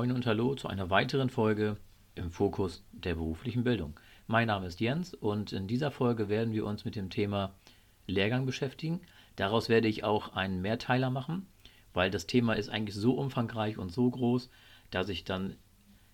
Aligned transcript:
Moin 0.00 0.12
und 0.12 0.24
Hallo 0.24 0.54
zu 0.54 0.66
einer 0.66 0.88
weiteren 0.88 1.28
Folge 1.28 1.76
im 2.14 2.30
Fokus 2.30 2.82
der 2.90 3.16
beruflichen 3.16 3.64
Bildung. 3.64 4.00
Mein 4.26 4.46
Name 4.46 4.66
ist 4.66 4.80
Jens 4.80 5.12
und 5.12 5.52
in 5.52 5.66
dieser 5.66 5.90
Folge 5.90 6.30
werden 6.30 6.54
wir 6.54 6.64
uns 6.64 6.86
mit 6.86 6.96
dem 6.96 7.10
Thema 7.10 7.52
Lehrgang 8.06 8.46
beschäftigen. 8.46 9.02
Daraus 9.36 9.68
werde 9.68 9.88
ich 9.88 10.02
auch 10.02 10.32
einen 10.32 10.62
Mehrteiler 10.62 11.10
machen, 11.10 11.46
weil 11.92 12.10
das 12.10 12.26
Thema 12.26 12.54
ist 12.54 12.70
eigentlich 12.70 12.96
so 12.96 13.12
umfangreich 13.12 13.76
und 13.76 13.92
so 13.92 14.08
groß, 14.10 14.48
dass 14.90 15.10
ich 15.10 15.24
dann 15.24 15.56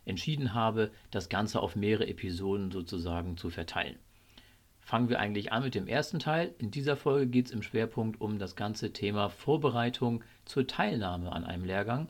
entschieden 0.04 0.52
habe, 0.52 0.90
das 1.12 1.28
Ganze 1.28 1.60
auf 1.60 1.76
mehrere 1.76 2.08
Episoden 2.08 2.72
sozusagen 2.72 3.36
zu 3.36 3.50
verteilen. 3.50 4.00
Fangen 4.80 5.10
wir 5.10 5.20
eigentlich 5.20 5.52
an 5.52 5.62
mit 5.62 5.76
dem 5.76 5.86
ersten 5.86 6.18
Teil. 6.18 6.56
In 6.58 6.72
dieser 6.72 6.96
Folge 6.96 7.28
geht 7.28 7.46
es 7.46 7.52
im 7.52 7.62
Schwerpunkt 7.62 8.20
um 8.20 8.40
das 8.40 8.56
ganze 8.56 8.92
Thema 8.92 9.28
Vorbereitung 9.28 10.24
zur 10.44 10.66
Teilnahme 10.66 11.30
an 11.30 11.44
einem 11.44 11.64
Lehrgang. 11.64 12.08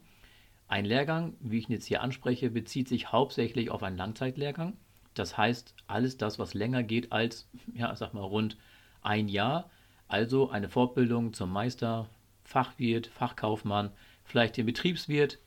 Ein 0.69 0.85
Lehrgang, 0.85 1.35
wie 1.41 1.59
ich 1.59 1.69
ihn 1.69 1.73
jetzt 1.73 1.87
hier 1.87 2.03
anspreche, 2.03 2.51
bezieht 2.51 2.89
sich 2.89 3.13
hauptsächlich 3.13 3.71
auf 3.71 3.83
einen 3.83 3.97
Langzeitlehrgang. 3.97 4.77
Das 5.15 5.39
heißt, 5.39 5.75
alles 5.87 6.17
das, 6.19 6.39
was 6.39 6.55
länger 6.55 6.83
geht 6.83 7.13
als, 7.13 7.49
ja, 7.75 7.95
sag 7.95 8.15
mal, 8.15 8.23
rund 8.23 8.57
ein 9.03 9.29
Jahr. 9.29 9.71
Also 10.09 10.51
eine 10.51 10.69
Fortbildung 10.69 11.33
zum 11.33 11.53
Meister, 11.53 12.09
Fachwirt, 12.45 13.07
Fachkaufmann, 13.07 13.91
vielleicht 14.25 14.57
den 14.57 14.67
Betriebswirt 14.67 15.39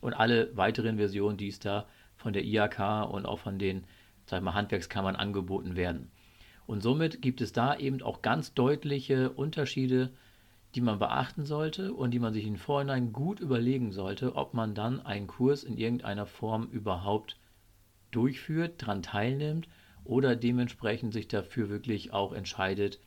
und 0.00 0.14
alle 0.14 0.56
weiteren 0.56 0.96
Versionen, 0.96 1.36
die 1.36 1.48
es 1.48 1.58
da 1.58 1.86
von 2.16 2.32
der 2.32 2.44
IHK 2.44 3.10
und 3.10 3.26
auch 3.26 3.38
von 3.38 3.58
den 3.58 3.84
sag 4.26 4.42
mal, 4.42 4.54
Handwerkskammern 4.54 5.16
angeboten 5.16 5.76
werden. 5.76 6.10
Und 6.66 6.82
somit 6.82 7.22
gibt 7.22 7.40
es 7.40 7.52
da 7.52 7.76
eben 7.76 8.02
auch 8.02 8.22
ganz 8.22 8.54
deutliche 8.54 9.30
Unterschiede 9.30 10.10
die 10.74 10.80
man 10.80 10.98
beachten 10.98 11.44
sollte 11.44 11.94
und 11.94 12.10
die 12.10 12.18
man 12.18 12.32
sich 12.32 12.46
im 12.46 12.56
Vorhinein 12.56 13.12
gut 13.12 13.40
überlegen 13.40 13.92
sollte, 13.92 14.36
ob 14.36 14.54
man 14.54 14.74
dann 14.74 15.00
einen 15.04 15.26
Kurs 15.26 15.64
in 15.64 15.76
irgendeiner 15.76 16.26
Form 16.26 16.68
überhaupt 16.70 17.36
durchführt, 18.10 18.82
daran 18.82 19.02
teilnimmt 19.02 19.68
oder 20.04 20.36
dementsprechend 20.36 21.12
sich 21.12 21.28
dafür 21.28 21.68
wirklich 21.68 22.12
auch 22.12 22.32
entscheidet, 22.32 23.00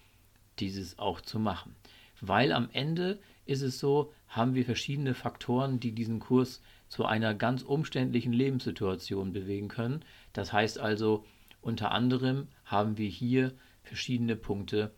dieses 0.60 1.00
auch 1.00 1.22
zu 1.22 1.40
machen. 1.40 1.76
Weil 2.20 2.52
am 2.52 2.70
Ende 2.72 3.20
ist 3.46 3.62
es 3.62 3.80
so, 3.80 4.14
haben 4.28 4.54
wir 4.54 4.66
verschiedene 4.66 5.14
Faktoren, 5.14 5.80
die 5.80 5.92
diesen 5.92 6.20
Kurs 6.20 6.62
zu 6.88 7.06
einer 7.06 7.34
ganz 7.34 7.64
umständlichen 7.64 8.34
Lebenssituation 8.34 9.34
bewegen 9.34 9.68
können. 9.68 10.04
Das 10.34 10.54
heißt 10.54 10.80
also, 10.80 11.26
unter 11.62 11.92
anderem 11.92 12.48
haben 12.66 12.98
wir 12.98 13.10
hier 13.10 13.54
verschiedene 13.84 14.36
Punkte, 14.36 14.94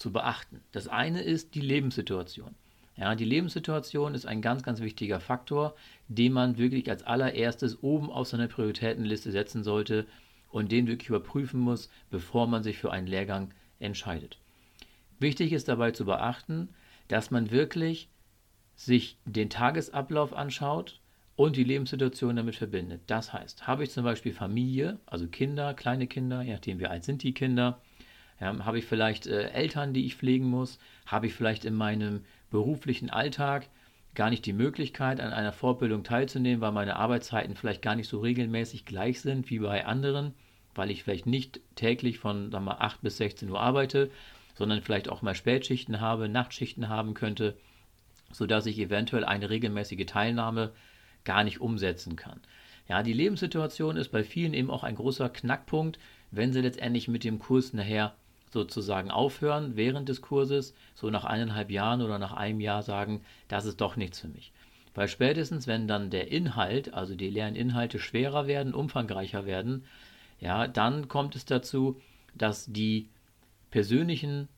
zu 0.00 0.12
beachten. 0.12 0.62
Das 0.72 0.88
eine 0.88 1.22
ist 1.22 1.54
die 1.54 1.60
Lebenssituation. 1.60 2.54
Ja, 2.96 3.14
die 3.14 3.24
Lebenssituation 3.24 4.14
ist 4.14 4.26
ein 4.26 4.42
ganz, 4.42 4.62
ganz 4.62 4.80
wichtiger 4.80 5.20
Faktor, 5.20 5.74
den 6.08 6.32
man 6.32 6.58
wirklich 6.58 6.90
als 6.90 7.02
allererstes 7.02 7.82
oben 7.82 8.10
auf 8.10 8.26
seine 8.26 8.48
Prioritätenliste 8.48 9.30
setzen 9.30 9.62
sollte 9.62 10.06
und 10.50 10.72
den 10.72 10.86
wirklich 10.86 11.10
überprüfen 11.10 11.60
muss, 11.60 11.90
bevor 12.10 12.46
man 12.46 12.62
sich 12.62 12.78
für 12.78 12.90
einen 12.90 13.06
Lehrgang 13.06 13.52
entscheidet. 13.78 14.38
Wichtig 15.18 15.52
ist 15.52 15.68
dabei 15.68 15.92
zu 15.92 16.06
beachten, 16.06 16.70
dass 17.08 17.30
man 17.30 17.50
wirklich 17.50 18.08
sich 18.74 19.18
den 19.26 19.50
Tagesablauf 19.50 20.32
anschaut 20.32 21.00
und 21.36 21.56
die 21.56 21.64
Lebenssituation 21.64 22.36
damit 22.36 22.56
verbindet. 22.56 23.02
Das 23.06 23.34
heißt, 23.34 23.66
habe 23.66 23.84
ich 23.84 23.90
zum 23.90 24.04
Beispiel 24.04 24.32
Familie, 24.32 24.98
also 25.04 25.26
Kinder, 25.26 25.74
kleine 25.74 26.06
Kinder, 26.06 26.40
je 26.40 26.52
nachdem 26.52 26.78
wie 26.78 26.86
alt 26.86 27.04
sind 27.04 27.22
die 27.22 27.34
Kinder, 27.34 27.80
ja, 28.40 28.64
habe 28.64 28.78
ich 28.78 28.86
vielleicht 28.86 29.26
äh, 29.26 29.50
Eltern, 29.50 29.92
die 29.92 30.06
ich 30.06 30.16
pflegen 30.16 30.46
muss? 30.46 30.78
Habe 31.06 31.26
ich 31.26 31.34
vielleicht 31.34 31.64
in 31.64 31.74
meinem 31.74 32.24
beruflichen 32.50 33.10
Alltag 33.10 33.68
gar 34.14 34.30
nicht 34.30 34.44
die 34.46 34.52
Möglichkeit, 34.52 35.20
an 35.20 35.32
einer 35.32 35.52
Fortbildung 35.52 36.02
teilzunehmen, 36.02 36.60
weil 36.60 36.72
meine 36.72 36.96
Arbeitszeiten 36.96 37.54
vielleicht 37.54 37.82
gar 37.82 37.94
nicht 37.94 38.08
so 38.08 38.20
regelmäßig 38.20 38.84
gleich 38.84 39.20
sind 39.20 39.50
wie 39.50 39.60
bei 39.60 39.86
anderen, 39.86 40.34
weil 40.74 40.90
ich 40.90 41.04
vielleicht 41.04 41.26
nicht 41.26 41.60
täglich 41.76 42.18
von 42.18 42.50
sagen 42.50 42.64
wir, 42.64 42.80
8 42.80 43.02
bis 43.02 43.18
16 43.18 43.50
Uhr 43.50 43.60
arbeite, 43.60 44.10
sondern 44.54 44.82
vielleicht 44.82 45.08
auch 45.08 45.22
mal 45.22 45.34
Spätschichten 45.34 46.00
habe, 46.00 46.28
Nachtschichten 46.28 46.88
haben 46.88 47.14
könnte, 47.14 47.56
sodass 48.32 48.66
ich 48.66 48.78
eventuell 48.78 49.24
eine 49.24 49.50
regelmäßige 49.50 50.06
Teilnahme 50.06 50.72
gar 51.24 51.44
nicht 51.44 51.60
umsetzen 51.60 52.16
kann. 52.16 52.40
Ja, 52.88 53.02
die 53.02 53.12
Lebenssituation 53.12 53.96
ist 53.96 54.08
bei 54.08 54.24
vielen 54.24 54.54
eben 54.54 54.70
auch 54.70 54.82
ein 54.82 54.96
großer 54.96 55.28
Knackpunkt, 55.28 55.98
wenn 56.32 56.52
sie 56.52 56.60
letztendlich 56.60 57.06
mit 57.06 57.22
dem 57.22 57.38
Kurs 57.38 57.72
nachher 57.72 58.14
sozusagen 58.52 59.10
aufhören 59.10 59.76
während 59.76 60.08
des 60.08 60.22
Kurses, 60.22 60.74
so 60.94 61.10
nach 61.10 61.24
eineinhalb 61.24 61.70
Jahren 61.70 62.02
oder 62.02 62.18
nach 62.18 62.32
einem 62.32 62.60
Jahr 62.60 62.82
sagen, 62.82 63.22
das 63.48 63.64
ist 63.64 63.80
doch 63.80 63.96
nichts 63.96 64.20
für 64.20 64.28
mich. 64.28 64.52
Weil 64.94 65.08
spätestens, 65.08 65.66
wenn 65.66 65.86
dann 65.86 66.10
der 66.10 66.32
Inhalt, 66.32 66.92
also 66.92 67.14
die 67.14 67.30
leeren 67.30 67.54
Inhalte 67.54 67.98
schwerer 67.98 68.46
werden, 68.46 68.74
umfangreicher 68.74 69.46
werden, 69.46 69.84
ja, 70.40 70.66
dann 70.66 71.08
kommt 71.08 71.36
es 71.36 71.44
dazu, 71.44 72.00
dass 72.34 72.66
die 72.66 73.08
persönlichen 73.70 74.48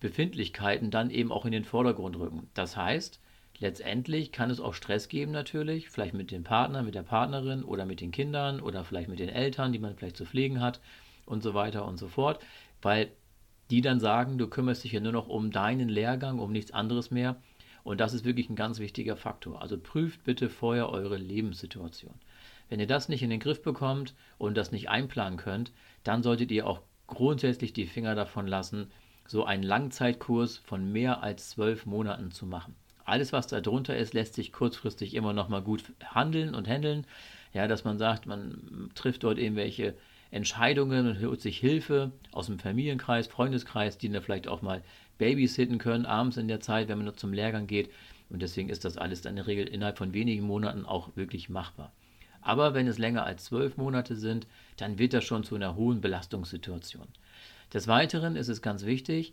Befindlichkeiten 0.00 0.90
dann 0.90 1.10
eben 1.10 1.32
auch 1.32 1.44
in 1.44 1.52
den 1.52 1.64
Vordergrund 1.64 2.18
rücken. 2.18 2.48
Das 2.54 2.76
heißt, 2.76 3.20
letztendlich 3.58 4.32
kann 4.32 4.50
es 4.50 4.60
auch 4.60 4.74
Stress 4.74 5.08
geben 5.08 5.32
natürlich, 5.32 5.88
vielleicht 5.88 6.14
mit 6.14 6.30
dem 6.30 6.44
Partner, 6.44 6.82
mit 6.82 6.94
der 6.94 7.02
Partnerin 7.02 7.64
oder 7.64 7.86
mit 7.86 8.00
den 8.00 8.10
Kindern 8.10 8.60
oder 8.60 8.84
vielleicht 8.84 9.08
mit 9.08 9.18
den 9.18 9.28
Eltern, 9.28 9.72
die 9.72 9.78
man 9.78 9.96
vielleicht 9.96 10.16
zu 10.16 10.26
pflegen 10.26 10.60
hat 10.60 10.80
und 11.26 11.42
so 11.42 11.54
weiter 11.54 11.86
und 11.86 11.96
so 11.96 12.08
fort, 12.08 12.44
weil 12.82 13.10
die 13.74 13.80
dann 13.80 13.98
sagen, 13.98 14.38
du 14.38 14.46
kümmerst 14.46 14.84
dich 14.84 14.92
ja 14.92 15.00
nur 15.00 15.10
noch 15.10 15.26
um 15.26 15.50
deinen 15.50 15.88
Lehrgang, 15.88 16.38
um 16.38 16.52
nichts 16.52 16.70
anderes 16.70 17.10
mehr. 17.10 17.34
Und 17.82 18.00
das 18.00 18.14
ist 18.14 18.24
wirklich 18.24 18.48
ein 18.48 18.54
ganz 18.54 18.78
wichtiger 18.78 19.16
Faktor. 19.16 19.60
Also 19.60 19.76
prüft 19.76 20.22
bitte 20.22 20.48
vorher 20.48 20.90
eure 20.90 21.16
Lebenssituation. 21.16 22.14
Wenn 22.68 22.78
ihr 22.78 22.86
das 22.86 23.08
nicht 23.08 23.24
in 23.24 23.30
den 23.30 23.40
Griff 23.40 23.62
bekommt 23.62 24.14
und 24.38 24.56
das 24.56 24.70
nicht 24.70 24.90
einplanen 24.90 25.40
könnt, 25.40 25.72
dann 26.04 26.22
solltet 26.22 26.52
ihr 26.52 26.68
auch 26.68 26.82
grundsätzlich 27.08 27.72
die 27.72 27.86
Finger 27.86 28.14
davon 28.14 28.46
lassen, 28.46 28.92
so 29.26 29.44
einen 29.44 29.64
Langzeitkurs 29.64 30.58
von 30.58 30.92
mehr 30.92 31.24
als 31.24 31.50
zwölf 31.50 31.84
Monaten 31.84 32.30
zu 32.30 32.46
machen. 32.46 32.76
Alles, 33.04 33.32
was 33.32 33.48
da 33.48 33.60
drunter 33.60 33.96
ist, 33.96 34.14
lässt 34.14 34.34
sich 34.34 34.52
kurzfristig 34.52 35.14
immer 35.14 35.32
noch 35.32 35.48
mal 35.48 35.62
gut 35.62 35.82
handeln 36.04 36.54
und 36.54 36.68
handeln. 36.68 37.08
Ja, 37.52 37.66
dass 37.66 37.82
man 37.82 37.98
sagt, 37.98 38.26
man 38.26 38.90
trifft 38.94 39.24
dort 39.24 39.38
irgendwelche 39.38 39.96
Entscheidungen 40.34 41.06
und 41.06 41.22
holt 41.22 41.40
sich 41.40 41.58
Hilfe 41.58 42.10
aus 42.32 42.46
dem 42.46 42.58
Familienkreis, 42.58 43.28
Freundeskreis, 43.28 43.98
die 43.98 44.08
dann 44.08 44.20
vielleicht 44.20 44.48
auch 44.48 44.62
mal 44.62 44.82
babysitten 45.16 45.78
können, 45.78 46.06
abends 46.06 46.36
in 46.36 46.48
der 46.48 46.58
Zeit, 46.58 46.88
wenn 46.88 46.98
man 46.98 47.04
nur 47.04 47.16
zum 47.16 47.32
Lehrgang 47.32 47.68
geht. 47.68 47.88
Und 48.30 48.42
deswegen 48.42 48.68
ist 48.68 48.84
das 48.84 48.98
alles 48.98 49.22
dann 49.22 49.34
in 49.34 49.36
der 49.36 49.46
Regel 49.46 49.68
innerhalb 49.68 49.96
von 49.96 50.12
wenigen 50.12 50.44
Monaten 50.44 50.86
auch 50.86 51.14
wirklich 51.14 51.48
machbar. 51.50 51.92
Aber 52.40 52.74
wenn 52.74 52.88
es 52.88 52.98
länger 52.98 53.24
als 53.24 53.44
zwölf 53.44 53.76
Monate 53.76 54.16
sind, 54.16 54.48
dann 54.76 54.98
wird 54.98 55.12
das 55.14 55.22
schon 55.22 55.44
zu 55.44 55.54
einer 55.54 55.76
hohen 55.76 56.00
Belastungssituation. 56.00 57.06
Des 57.72 57.86
Weiteren 57.86 58.34
ist 58.34 58.48
es 58.48 58.60
ganz 58.60 58.84
wichtig, 58.84 59.32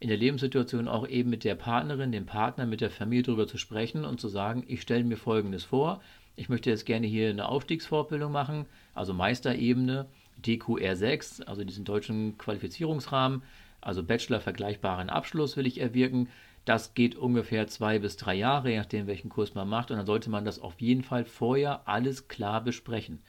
in 0.00 0.08
der 0.08 0.18
Lebenssituation 0.18 0.88
auch 0.88 1.06
eben 1.06 1.30
mit 1.30 1.44
der 1.44 1.54
Partnerin, 1.54 2.10
dem 2.10 2.26
Partner, 2.26 2.66
mit 2.66 2.80
der 2.80 2.90
Familie 2.90 3.22
darüber 3.22 3.46
zu 3.46 3.56
sprechen 3.56 4.04
und 4.04 4.20
zu 4.20 4.26
sagen, 4.26 4.64
ich 4.66 4.82
stelle 4.82 5.04
mir 5.04 5.16
Folgendes 5.16 5.62
vor, 5.62 6.00
ich 6.34 6.48
möchte 6.48 6.70
jetzt 6.70 6.86
gerne 6.86 7.06
hier 7.06 7.30
eine 7.30 7.48
Aufstiegsfortbildung 7.48 8.32
machen, 8.32 8.66
also 8.94 9.14
Meisterebene, 9.14 10.06
DQR6, 10.42 11.44
also 11.44 11.64
diesen 11.64 11.84
deutschen 11.84 12.38
Qualifizierungsrahmen, 12.38 13.42
also 13.80 14.02
Bachelor 14.02 14.40
vergleichbaren 14.40 15.08
Abschluss 15.08 15.56
will 15.56 15.66
ich 15.66 15.80
erwirken. 15.80 16.28
Das 16.64 16.94
geht 16.94 17.16
ungefähr 17.16 17.66
zwei 17.66 17.98
bis 17.98 18.16
drei 18.16 18.34
Jahre, 18.34 18.70
je 18.70 18.78
nachdem, 18.78 19.06
welchen 19.06 19.30
Kurs 19.30 19.54
man 19.54 19.68
macht. 19.68 19.90
Und 19.90 19.96
dann 19.96 20.06
sollte 20.06 20.30
man 20.30 20.44
das 20.44 20.58
auf 20.58 20.80
jeden 20.80 21.02
Fall 21.02 21.24
vorher 21.24 21.88
alles 21.88 22.28
klar 22.28 22.62
besprechen. 22.62 23.22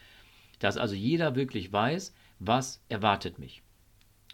Dass 0.59 0.77
also 0.77 0.93
jeder 0.93 1.35
wirklich 1.35 1.71
weiß, 1.71 2.13
was 2.39 2.83
erwartet 2.89 3.39
mich. 3.39 3.63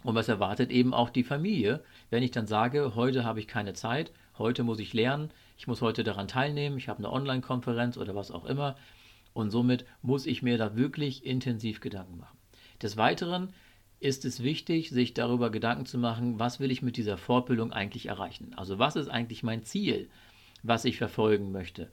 Und 0.04 0.14
was 0.14 0.28
erwartet 0.28 0.70
eben 0.70 0.94
auch 0.94 1.10
die 1.10 1.24
Familie, 1.24 1.82
wenn 2.10 2.22
ich 2.22 2.30
dann 2.30 2.46
sage, 2.46 2.94
heute 2.94 3.24
habe 3.24 3.40
ich 3.40 3.48
keine 3.48 3.72
Zeit, 3.72 4.12
heute 4.36 4.62
muss 4.62 4.78
ich 4.78 4.92
lernen, 4.92 5.30
ich 5.56 5.66
muss 5.66 5.82
heute 5.82 6.04
daran 6.04 6.28
teilnehmen, 6.28 6.78
ich 6.78 6.88
habe 6.88 6.98
eine 6.98 7.12
Online-Konferenz 7.12 7.96
oder 7.96 8.14
was 8.14 8.30
auch 8.30 8.44
immer. 8.44 8.76
Und 9.32 9.50
somit 9.50 9.84
muss 10.02 10.26
ich 10.26 10.42
mir 10.42 10.58
da 10.58 10.76
wirklich 10.76 11.24
intensiv 11.24 11.80
Gedanken 11.80 12.18
machen. 12.18 12.37
Des 12.82 12.96
Weiteren 12.96 13.52
ist 14.00 14.24
es 14.24 14.42
wichtig, 14.42 14.90
sich 14.90 15.14
darüber 15.14 15.50
Gedanken 15.50 15.86
zu 15.86 15.98
machen, 15.98 16.38
was 16.38 16.60
will 16.60 16.70
ich 16.70 16.82
mit 16.82 16.96
dieser 16.96 17.16
Fortbildung 17.16 17.72
eigentlich 17.72 18.06
erreichen? 18.06 18.54
Also 18.56 18.78
was 18.78 18.96
ist 18.96 19.08
eigentlich 19.08 19.42
mein 19.42 19.64
Ziel, 19.64 20.08
was 20.62 20.84
ich 20.84 20.96
verfolgen 20.96 21.50
möchte 21.50 21.90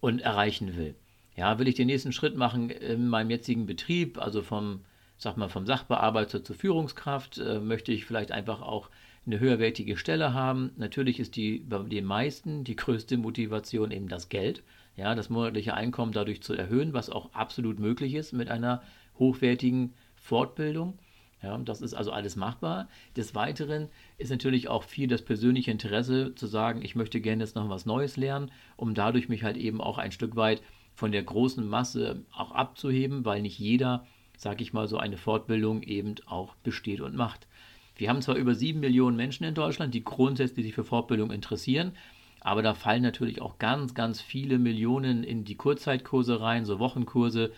und 0.00 0.20
erreichen 0.20 0.76
will? 0.76 0.94
Ja, 1.36 1.58
will 1.58 1.68
ich 1.68 1.74
den 1.74 1.86
nächsten 1.86 2.12
Schritt 2.12 2.36
machen 2.36 2.70
in 2.70 3.08
meinem 3.08 3.30
jetzigen 3.30 3.66
Betrieb, 3.66 4.18
also 4.18 4.42
vom, 4.42 4.80
sag 5.18 5.36
mal, 5.36 5.48
vom 5.48 5.66
Sachbearbeiter 5.66 6.42
zur 6.42 6.56
Führungskraft? 6.56 7.38
Äh, 7.38 7.60
möchte 7.60 7.92
ich 7.92 8.06
vielleicht 8.06 8.32
einfach 8.32 8.62
auch 8.62 8.88
eine 9.26 9.38
höherwertige 9.38 9.96
Stelle 9.98 10.32
haben? 10.32 10.72
Natürlich 10.76 11.20
ist 11.20 11.36
die 11.36 11.58
bei 11.58 11.78
den 11.78 12.06
meisten 12.06 12.64
die 12.64 12.76
größte 12.76 13.18
Motivation 13.18 13.90
eben 13.90 14.08
das 14.08 14.30
Geld, 14.30 14.62
ja, 14.96 15.14
das 15.14 15.30
monatliche 15.30 15.74
Einkommen 15.74 16.12
dadurch 16.12 16.42
zu 16.42 16.54
erhöhen, 16.54 16.94
was 16.94 17.10
auch 17.10 17.32
absolut 17.34 17.78
möglich 17.78 18.14
ist 18.14 18.32
mit 18.32 18.50
einer 18.50 18.82
hochwertigen 19.18 19.94
Fortbildung. 20.16 20.98
Ja, 21.42 21.56
das 21.58 21.80
ist 21.80 21.94
also 21.94 22.10
alles 22.10 22.34
machbar. 22.34 22.88
Des 23.16 23.34
Weiteren 23.34 23.88
ist 24.16 24.30
natürlich 24.30 24.68
auch 24.68 24.82
viel 24.82 25.06
das 25.06 25.22
persönliche 25.22 25.70
Interesse 25.70 26.34
zu 26.34 26.46
sagen, 26.46 26.82
ich 26.82 26.96
möchte 26.96 27.20
gerne 27.20 27.44
jetzt 27.44 27.54
noch 27.54 27.68
was 27.68 27.86
Neues 27.86 28.16
lernen, 28.16 28.50
um 28.76 28.94
dadurch 28.94 29.28
mich 29.28 29.44
halt 29.44 29.56
eben 29.56 29.80
auch 29.80 29.98
ein 29.98 30.10
Stück 30.10 30.34
weit 30.34 30.62
von 30.94 31.12
der 31.12 31.22
großen 31.22 31.66
Masse 31.66 32.24
auch 32.36 32.50
abzuheben, 32.50 33.24
weil 33.24 33.40
nicht 33.40 33.58
jeder, 33.58 34.04
sag 34.36 34.60
ich 34.60 34.72
mal, 34.72 34.88
so 34.88 34.98
eine 34.98 35.16
Fortbildung 35.16 35.82
eben 35.84 36.16
auch 36.26 36.56
besteht 36.56 37.00
und 37.00 37.14
macht. 37.14 37.46
Wir 37.94 38.08
haben 38.08 38.22
zwar 38.22 38.34
über 38.34 38.56
sieben 38.56 38.80
Millionen 38.80 39.16
Menschen 39.16 39.44
in 39.44 39.54
Deutschland, 39.54 39.94
die 39.94 40.02
grundsätzlich 40.02 40.66
sich 40.66 40.74
für 40.74 40.84
Fortbildung 40.84 41.30
interessieren, 41.30 41.92
aber 42.40 42.62
da 42.62 42.74
fallen 42.74 43.02
natürlich 43.02 43.40
auch 43.42 43.58
ganz, 43.58 43.94
ganz 43.94 44.20
viele 44.20 44.58
Millionen 44.58 45.22
in 45.22 45.44
die 45.44 45.56
Kurzzeitkurse 45.56 46.40
rein, 46.40 46.64
so 46.64 46.78
Wochenkurse, 46.78 47.52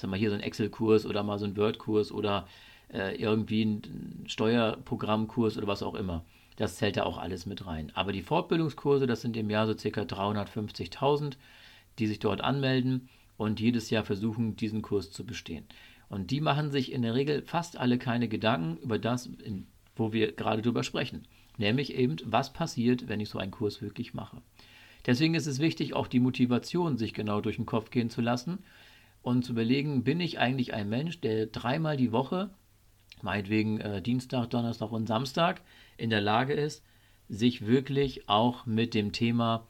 sag 0.00 0.10
mal 0.10 0.18
hier 0.18 0.30
so 0.30 0.36
ein 0.36 0.42
Excel-Kurs 0.42 1.06
oder 1.06 1.22
mal 1.22 1.38
so 1.38 1.44
ein 1.44 1.56
Word-Kurs 1.56 2.12
oder 2.12 2.46
äh, 2.92 3.16
irgendwie 3.16 3.64
ein 3.64 4.24
Steuerprogrammkurs 4.26 5.56
oder 5.56 5.66
was 5.66 5.82
auch 5.82 5.94
immer. 5.94 6.24
Das 6.56 6.76
zählt 6.76 6.96
da 6.96 7.04
auch 7.04 7.18
alles 7.18 7.46
mit 7.46 7.66
rein. 7.66 7.90
Aber 7.94 8.12
die 8.12 8.22
Fortbildungskurse, 8.22 9.06
das 9.06 9.22
sind 9.22 9.36
im 9.36 9.50
Jahr 9.50 9.66
so 9.66 9.74
ca. 9.74 10.02
350.000, 10.02 11.34
die 11.98 12.06
sich 12.06 12.18
dort 12.18 12.40
anmelden 12.40 13.08
und 13.36 13.60
jedes 13.60 13.90
Jahr 13.90 14.04
versuchen, 14.04 14.56
diesen 14.56 14.82
Kurs 14.82 15.10
zu 15.10 15.24
bestehen. 15.24 15.64
Und 16.08 16.30
die 16.30 16.40
machen 16.40 16.70
sich 16.70 16.92
in 16.92 17.02
der 17.02 17.14
Regel 17.14 17.42
fast 17.42 17.78
alle 17.78 17.96
keine 17.96 18.28
Gedanken 18.28 18.76
über 18.82 18.98
das, 18.98 19.30
wo 19.96 20.12
wir 20.12 20.32
gerade 20.32 20.60
drüber 20.60 20.82
sprechen. 20.82 21.26
Nämlich 21.56 21.94
eben, 21.94 22.16
was 22.24 22.52
passiert, 22.52 23.08
wenn 23.08 23.20
ich 23.20 23.28
so 23.28 23.38
einen 23.38 23.52
Kurs 23.52 23.80
wirklich 23.80 24.12
mache. 24.12 24.42
Deswegen 25.06 25.34
ist 25.34 25.46
es 25.46 25.60
wichtig, 25.60 25.94
auch 25.94 26.08
die 26.08 26.20
Motivation 26.20 26.98
sich 26.98 27.14
genau 27.14 27.40
durch 27.40 27.56
den 27.56 27.66
Kopf 27.66 27.90
gehen 27.90 28.10
zu 28.10 28.20
lassen 28.20 28.58
und 29.22 29.44
zu 29.44 29.52
überlegen, 29.52 30.04
bin 30.04 30.20
ich 30.20 30.38
eigentlich 30.38 30.74
ein 30.74 30.88
Mensch, 30.88 31.20
der 31.20 31.46
dreimal 31.46 31.96
die 31.96 32.12
Woche, 32.12 32.50
meinetwegen 33.22 33.80
äh, 33.80 34.02
Dienstag, 34.02 34.50
Donnerstag 34.50 34.92
und 34.92 35.06
Samstag, 35.06 35.62
in 35.96 36.10
der 36.10 36.20
Lage 36.20 36.54
ist, 36.54 36.84
sich 37.28 37.66
wirklich 37.66 38.28
auch 38.28 38.66
mit 38.66 38.94
dem 38.94 39.12
Thema 39.12 39.66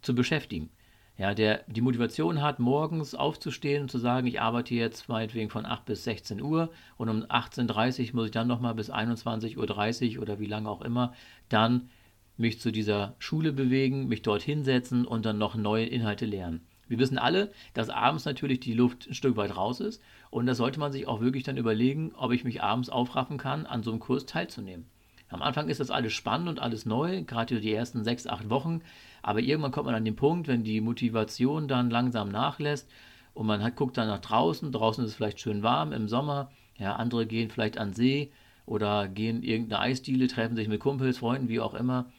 zu 0.00 0.14
beschäftigen. 0.14 0.70
Ja, 1.18 1.34
der 1.34 1.64
die 1.66 1.82
Motivation 1.82 2.40
hat, 2.40 2.58
morgens 2.58 3.14
aufzustehen 3.14 3.82
und 3.82 3.90
zu 3.90 3.98
sagen, 3.98 4.26
ich 4.26 4.40
arbeite 4.40 4.74
jetzt 4.74 5.08
meinetwegen 5.08 5.50
von 5.50 5.66
8 5.66 5.84
bis 5.84 6.04
16 6.04 6.40
Uhr 6.40 6.70
und 6.96 7.10
um 7.10 7.22
18.30 7.24 8.08
Uhr 8.08 8.16
muss 8.16 8.26
ich 8.26 8.30
dann 8.32 8.48
nochmal 8.48 8.74
bis 8.74 8.90
21.30 8.90 10.16
Uhr 10.16 10.22
oder 10.22 10.40
wie 10.40 10.46
lange 10.46 10.70
auch 10.70 10.80
immer 10.80 11.12
dann 11.48 11.90
mich 12.38 12.60
zu 12.60 12.72
dieser 12.72 13.14
Schule 13.18 13.52
bewegen, 13.52 14.08
mich 14.08 14.22
dort 14.22 14.42
hinsetzen 14.42 15.06
und 15.06 15.26
dann 15.26 15.38
noch 15.38 15.54
neue 15.54 15.84
Inhalte 15.84 16.24
lernen. 16.24 16.66
Wir 16.92 16.98
wissen 16.98 17.16
alle, 17.16 17.50
dass 17.72 17.88
abends 17.88 18.26
natürlich 18.26 18.60
die 18.60 18.74
Luft 18.74 19.06
ein 19.08 19.14
Stück 19.14 19.36
weit 19.38 19.56
raus 19.56 19.80
ist 19.80 20.02
und 20.28 20.44
da 20.44 20.54
sollte 20.54 20.78
man 20.78 20.92
sich 20.92 21.08
auch 21.08 21.22
wirklich 21.22 21.42
dann 21.42 21.56
überlegen, 21.56 22.12
ob 22.18 22.32
ich 22.32 22.44
mich 22.44 22.62
abends 22.62 22.90
aufraffen 22.90 23.38
kann, 23.38 23.64
an 23.64 23.82
so 23.82 23.90
einem 23.90 23.98
Kurs 23.98 24.26
teilzunehmen. 24.26 24.84
Am 25.30 25.40
Anfang 25.40 25.70
ist 25.70 25.80
das 25.80 25.90
alles 25.90 26.12
spannend 26.12 26.50
und 26.50 26.60
alles 26.60 26.84
neu, 26.84 27.22
gerade 27.22 27.62
die 27.62 27.72
ersten 27.72 28.04
sechs, 28.04 28.26
acht 28.26 28.50
Wochen. 28.50 28.82
Aber 29.22 29.40
irgendwann 29.40 29.72
kommt 29.72 29.86
man 29.86 29.94
an 29.94 30.04
den 30.04 30.16
Punkt, 30.16 30.48
wenn 30.48 30.64
die 30.64 30.82
Motivation 30.82 31.66
dann 31.66 31.88
langsam 31.88 32.28
nachlässt 32.28 32.90
und 33.32 33.46
man 33.46 33.62
hat, 33.62 33.76
guckt 33.76 33.96
dann 33.96 34.08
nach 34.08 34.20
draußen. 34.20 34.70
Draußen 34.70 35.02
ist 35.02 35.12
es 35.12 35.16
vielleicht 35.16 35.40
schön 35.40 35.62
warm 35.62 35.92
im 35.92 36.08
Sommer. 36.08 36.50
Ja, 36.76 36.96
andere 36.96 37.24
gehen 37.24 37.48
vielleicht 37.48 37.78
an 37.78 37.94
See 37.94 38.32
oder 38.66 39.08
gehen 39.08 39.42
irgendeine 39.42 39.80
Eisdiele, 39.80 40.26
treffen 40.26 40.56
sich 40.56 40.68
mit 40.68 40.80
Kumpels, 40.80 41.16
Freunden, 41.16 41.48
wie 41.48 41.60
auch 41.60 41.72
immer. 41.72 42.12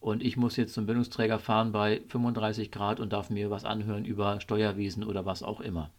Und 0.00 0.22
ich 0.22 0.36
muss 0.36 0.56
jetzt 0.56 0.74
zum 0.74 0.86
Bildungsträger 0.86 1.38
fahren 1.38 1.72
bei 1.72 2.00
35 2.08 2.70
Grad 2.70 3.00
und 3.00 3.12
darf 3.12 3.30
mir 3.30 3.50
was 3.50 3.64
anhören 3.64 4.04
über 4.04 4.40
Steuerwesen 4.40 5.04
oder 5.04 5.26
was 5.26 5.42
auch 5.42 5.60
immer. 5.60 5.90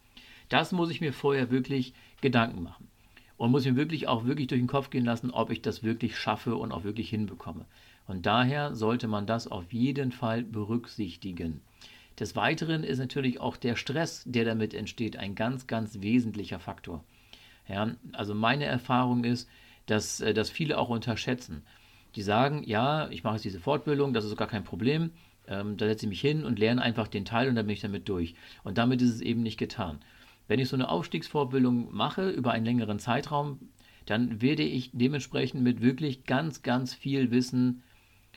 Das 0.48 0.72
muss 0.72 0.90
ich 0.90 1.00
mir 1.00 1.12
vorher 1.12 1.50
wirklich 1.50 1.94
Gedanken 2.20 2.62
machen 2.62 2.88
und 3.36 3.50
muss 3.50 3.64
mir 3.64 3.76
wirklich 3.76 4.08
auch 4.08 4.24
wirklich 4.24 4.48
durch 4.48 4.60
den 4.60 4.68
Kopf 4.68 4.90
gehen 4.90 5.04
lassen, 5.04 5.30
ob 5.30 5.50
ich 5.50 5.62
das 5.62 5.82
wirklich 5.82 6.18
schaffe 6.18 6.56
und 6.56 6.72
auch 6.72 6.84
wirklich 6.84 7.10
hinbekomme. 7.10 7.64
Und 8.06 8.26
daher 8.26 8.74
sollte 8.74 9.08
man 9.08 9.26
das 9.26 9.46
auf 9.46 9.72
jeden 9.72 10.12
Fall 10.12 10.42
berücksichtigen. 10.42 11.60
Des 12.18 12.36
Weiteren 12.36 12.84
ist 12.84 12.98
natürlich 12.98 13.40
auch 13.40 13.56
der 13.56 13.76
Stress, 13.76 14.22
der 14.26 14.44
damit 14.44 14.74
entsteht, 14.74 15.16
ein 15.16 15.34
ganz, 15.34 15.66
ganz 15.66 16.00
wesentlicher 16.00 16.58
Faktor. 16.58 17.02
Ja, 17.68 17.92
also 18.12 18.34
meine 18.34 18.64
Erfahrung 18.64 19.24
ist, 19.24 19.48
dass 19.86 20.20
äh, 20.20 20.34
das 20.34 20.50
viele 20.50 20.78
auch 20.78 20.88
unterschätzen. 20.88 21.62
Die 22.14 22.22
sagen, 22.22 22.62
ja, 22.66 23.08
ich 23.10 23.24
mache 23.24 23.34
jetzt 23.34 23.44
diese 23.44 23.60
Fortbildung, 23.60 24.12
das 24.12 24.24
ist 24.24 24.36
gar 24.36 24.48
kein 24.48 24.64
Problem. 24.64 25.10
Ähm, 25.46 25.76
da 25.76 25.86
setze 25.86 26.06
ich 26.06 26.10
mich 26.10 26.20
hin 26.20 26.44
und 26.44 26.58
lerne 26.58 26.82
einfach 26.82 27.08
den 27.08 27.24
Teil 27.24 27.48
und 27.48 27.54
dann 27.54 27.66
bin 27.66 27.74
ich 27.74 27.80
damit 27.80 28.08
durch. 28.08 28.34
Und 28.64 28.78
damit 28.78 29.02
ist 29.02 29.14
es 29.14 29.20
eben 29.20 29.42
nicht 29.42 29.58
getan. 29.58 29.98
Wenn 30.48 30.60
ich 30.60 30.68
so 30.68 30.76
eine 30.76 30.88
Aufstiegsvorbildung 30.88 31.94
mache 31.94 32.30
über 32.30 32.52
einen 32.52 32.64
längeren 32.64 32.98
Zeitraum, 32.98 33.58
dann 34.06 34.42
werde 34.42 34.62
ich 34.62 34.90
dementsprechend 34.92 35.62
mit 35.62 35.80
wirklich 35.80 36.24
ganz, 36.24 36.62
ganz 36.62 36.94
viel 36.94 37.30
Wissen 37.30 37.82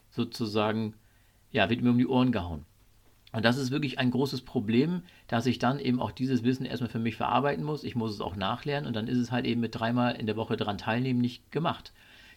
sozusagen, 0.09 0.93
ja, 1.51 1.69
wird 1.69 1.81
mir 1.81 1.89
um 1.89 1.97
die 1.97 2.07
Ohren 2.07 2.31
gehauen. 2.31 2.65
Und 3.35 3.43
das 3.43 3.57
ist 3.57 3.69
wirklich 3.69 3.99
ein 3.99 4.11
großes 4.11 4.41
Problem, 4.41 5.01
dass 5.27 5.45
ich 5.45 5.59
dann 5.59 5.79
eben 5.79 5.99
auch 5.99 6.11
dieses 6.11 6.43
Wissen 6.43 6.65
erstmal 6.65 6.89
für 6.89 6.99
mich 6.99 7.17
verarbeiten 7.17 7.65
muss. 7.65 7.83
Ich 7.83 7.95
muss 7.95 8.11
es 8.11 8.21
auch 8.21 8.37
nachlernen 8.37 8.87
und 8.87 8.95
dann 8.95 9.09
ist 9.09 9.17
es 9.17 9.29
halt 9.29 9.45
eben 9.45 9.59
mit 9.59 9.75
dreimal 9.75 10.15
in 10.15 10.25
der 10.25 10.37
Woche 10.37 10.55
daran 10.55 10.77
teilnehmen 10.77 11.19
nicht 11.19 11.51
gemacht. 11.51 11.91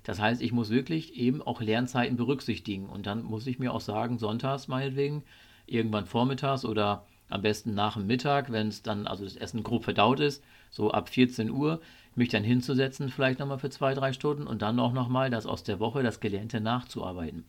Das 0.09 0.19
heißt, 0.19 0.41
ich 0.41 0.53
muss 0.53 0.71
wirklich 0.71 1.17
eben 1.17 1.43
auch 1.43 1.61
Lernzeiten 1.61 2.17
berücksichtigen 2.17 2.87
und 2.87 3.07
dann 3.07 3.23
muss 3.23 3.47
ich 3.47 3.59
mir 3.59 3.75
auch 3.75 3.83
sagen, 3.83 4.19
sonntags 4.19 4.67
meinetwegen, 4.67 5.23
irgendwann 5.67 6.07
vormittags 6.07 6.65
oder 6.65 7.05
am 7.29 7.43
besten 7.43 7.75
nach 7.75 7.99
dem 7.99 8.07
Mittag, 8.07 8.51
wenn 8.51 8.69
es 8.69 8.83
dann, 8.83 9.07
also 9.07 9.25
das 9.25 9.37
Essen 9.37 9.63
grob 9.63 9.85
verdaut 9.85 10.19
ist, 10.21 10.43
so 10.71 10.93
ab 10.93 11.11
14 11.11 11.51
Uhr, 11.51 11.83
mich 12.15 12.31
dann 12.31 12.43
hinzusetzen, 12.43 13.11
vielleicht 13.11 13.39
nochmal 13.39 13.59
für 13.59 13.69
zwei, 13.69 13.93
drei 13.93 14.15
Stunden 14.15 14.47
und 14.47 14.63
dann 14.63 14.81
auch 14.81 14.95
nochmal 14.95 15.29
das 15.29 15.45
aus 15.45 15.63
der 15.63 15.79
Woche, 15.79 16.03
das 16.03 16.21
Gelernte 16.21 16.63
nachzuarbeiten. 16.63 17.45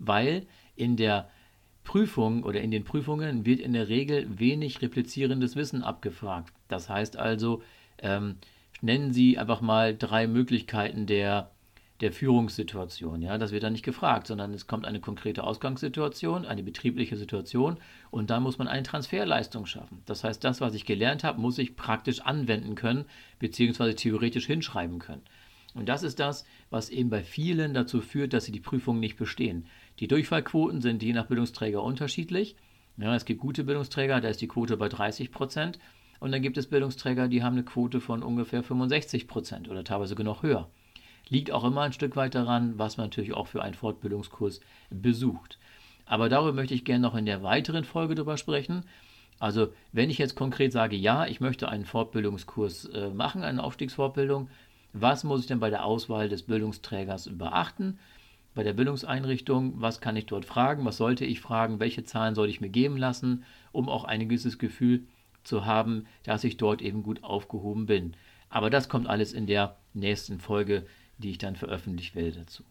Weil 0.00 0.48
in 0.74 0.96
der 0.96 1.30
Prüfung 1.84 2.42
oder 2.42 2.60
in 2.60 2.72
den 2.72 2.82
Prüfungen 2.82 3.46
wird 3.46 3.60
in 3.60 3.72
der 3.72 3.88
Regel 3.88 4.26
wenig 4.36 4.82
replizierendes 4.82 5.54
Wissen 5.54 5.84
abgefragt. 5.84 6.52
Das 6.66 6.88
heißt 6.88 7.16
also, 7.16 7.62
ähm, 7.98 8.38
nennen 8.80 9.12
Sie 9.12 9.38
einfach 9.38 9.60
mal 9.60 9.96
drei 9.96 10.26
Möglichkeiten 10.26 11.06
der 11.06 11.52
der 12.00 12.12
Führungssituation. 12.12 13.20
Ja, 13.22 13.36
das 13.36 13.52
wird 13.52 13.62
dann 13.62 13.72
nicht 13.72 13.84
gefragt, 13.84 14.26
sondern 14.26 14.54
es 14.54 14.66
kommt 14.66 14.86
eine 14.86 15.00
konkrete 15.00 15.44
Ausgangssituation, 15.44 16.46
eine 16.46 16.62
betriebliche 16.62 17.16
Situation 17.16 17.78
und 18.10 18.30
dann 18.30 18.42
muss 18.42 18.58
man 18.58 18.68
eine 18.68 18.82
Transferleistung 18.82 19.66
schaffen. 19.66 20.02
Das 20.06 20.24
heißt, 20.24 20.42
das, 20.42 20.60
was 20.60 20.74
ich 20.74 20.86
gelernt 20.86 21.24
habe, 21.24 21.40
muss 21.40 21.58
ich 21.58 21.76
praktisch 21.76 22.20
anwenden 22.20 22.74
können, 22.74 23.04
beziehungsweise 23.38 23.94
theoretisch 23.94 24.46
hinschreiben 24.46 24.98
können. 24.98 25.22
Und 25.74 25.88
das 25.88 26.02
ist 26.02 26.18
das, 26.18 26.44
was 26.70 26.90
eben 26.90 27.10
bei 27.10 27.22
vielen 27.22 27.74
dazu 27.74 28.00
führt, 28.00 28.32
dass 28.32 28.44
sie 28.44 28.52
die 28.52 28.60
Prüfung 28.60 28.98
nicht 28.98 29.16
bestehen. 29.16 29.66
Die 30.00 30.08
Durchfallquoten 30.08 30.80
sind 30.80 31.02
je 31.02 31.12
nach 31.12 31.26
Bildungsträger 31.26 31.82
unterschiedlich. 31.82 32.56
Ja, 32.96 33.14
es 33.14 33.24
gibt 33.24 33.40
gute 33.40 33.64
Bildungsträger, 33.64 34.20
da 34.20 34.28
ist 34.28 34.40
die 34.40 34.48
Quote 34.48 34.76
bei 34.76 34.88
30 34.88 35.30
Prozent. 35.30 35.78
Und 36.18 36.32
dann 36.32 36.42
gibt 36.42 36.58
es 36.58 36.66
Bildungsträger, 36.66 37.28
die 37.28 37.42
haben 37.42 37.54
eine 37.54 37.64
Quote 37.64 38.00
von 38.00 38.22
ungefähr 38.22 38.62
65 38.62 39.28
Prozent 39.28 39.68
oder 39.68 39.84
teilweise 39.84 40.14
noch 40.22 40.42
höher. 40.42 40.68
Liegt 41.30 41.52
auch 41.52 41.64
immer 41.64 41.82
ein 41.82 41.92
Stück 41.92 42.16
weit 42.16 42.34
daran, 42.34 42.78
was 42.78 42.96
man 42.96 43.06
natürlich 43.06 43.32
auch 43.32 43.46
für 43.46 43.62
einen 43.62 43.74
Fortbildungskurs 43.74 44.60
besucht. 44.90 45.58
Aber 46.04 46.28
darüber 46.28 46.52
möchte 46.52 46.74
ich 46.74 46.84
gerne 46.84 47.02
noch 47.02 47.14
in 47.14 47.24
der 47.24 47.42
weiteren 47.42 47.84
Folge 47.84 48.16
drüber 48.16 48.36
sprechen. 48.36 48.84
Also, 49.38 49.68
wenn 49.92 50.10
ich 50.10 50.18
jetzt 50.18 50.34
konkret 50.34 50.72
sage, 50.72 50.96
ja, 50.96 51.26
ich 51.26 51.40
möchte 51.40 51.68
einen 51.68 51.86
Fortbildungskurs 51.86 52.86
äh, 52.86 53.10
machen, 53.10 53.42
eine 53.42 53.62
Aufstiegsfortbildung, 53.62 54.50
was 54.92 55.22
muss 55.22 55.40
ich 55.40 55.46
denn 55.46 55.60
bei 55.60 55.70
der 55.70 55.84
Auswahl 55.84 56.28
des 56.28 56.42
Bildungsträgers 56.42 57.30
beachten? 57.38 57.98
Bei 58.54 58.64
der 58.64 58.72
Bildungseinrichtung, 58.72 59.80
was 59.80 60.00
kann 60.00 60.16
ich 60.16 60.26
dort 60.26 60.44
fragen? 60.44 60.84
Was 60.84 60.96
sollte 60.96 61.24
ich 61.24 61.40
fragen? 61.40 61.78
Welche 61.78 62.02
Zahlen 62.02 62.34
sollte 62.34 62.50
ich 62.50 62.60
mir 62.60 62.70
geben 62.70 62.96
lassen, 62.96 63.44
um 63.70 63.88
auch 63.88 64.02
ein 64.02 64.28
gewisses 64.28 64.58
Gefühl 64.58 65.04
zu 65.44 65.64
haben, 65.64 66.06
dass 66.24 66.42
ich 66.42 66.56
dort 66.56 66.82
eben 66.82 67.04
gut 67.04 67.22
aufgehoben 67.22 67.86
bin? 67.86 68.14
Aber 68.48 68.68
das 68.68 68.88
kommt 68.88 69.08
alles 69.08 69.32
in 69.32 69.46
der 69.46 69.76
nächsten 69.94 70.40
Folge 70.40 70.84
die 71.20 71.30
ich 71.30 71.38
dann 71.38 71.56
veröffentlicht 71.56 72.14
werde 72.14 72.32
dazu. 72.32 72.64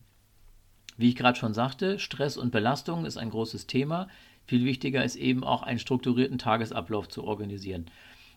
Wie 0.97 1.09
ich 1.09 1.15
gerade 1.15 1.39
schon 1.39 1.53
sagte, 1.53 1.97
Stress 1.97 2.35
und 2.35 2.51
Belastung 2.51 3.05
ist 3.05 3.17
ein 3.17 3.29
großes 3.29 3.67
Thema. 3.67 4.09
Viel 4.45 4.65
wichtiger 4.65 5.03
ist 5.03 5.15
eben 5.15 5.43
auch 5.43 5.63
einen 5.63 5.79
strukturierten 5.79 6.37
Tagesablauf 6.37 7.07
zu 7.07 7.23
organisieren. 7.23 7.85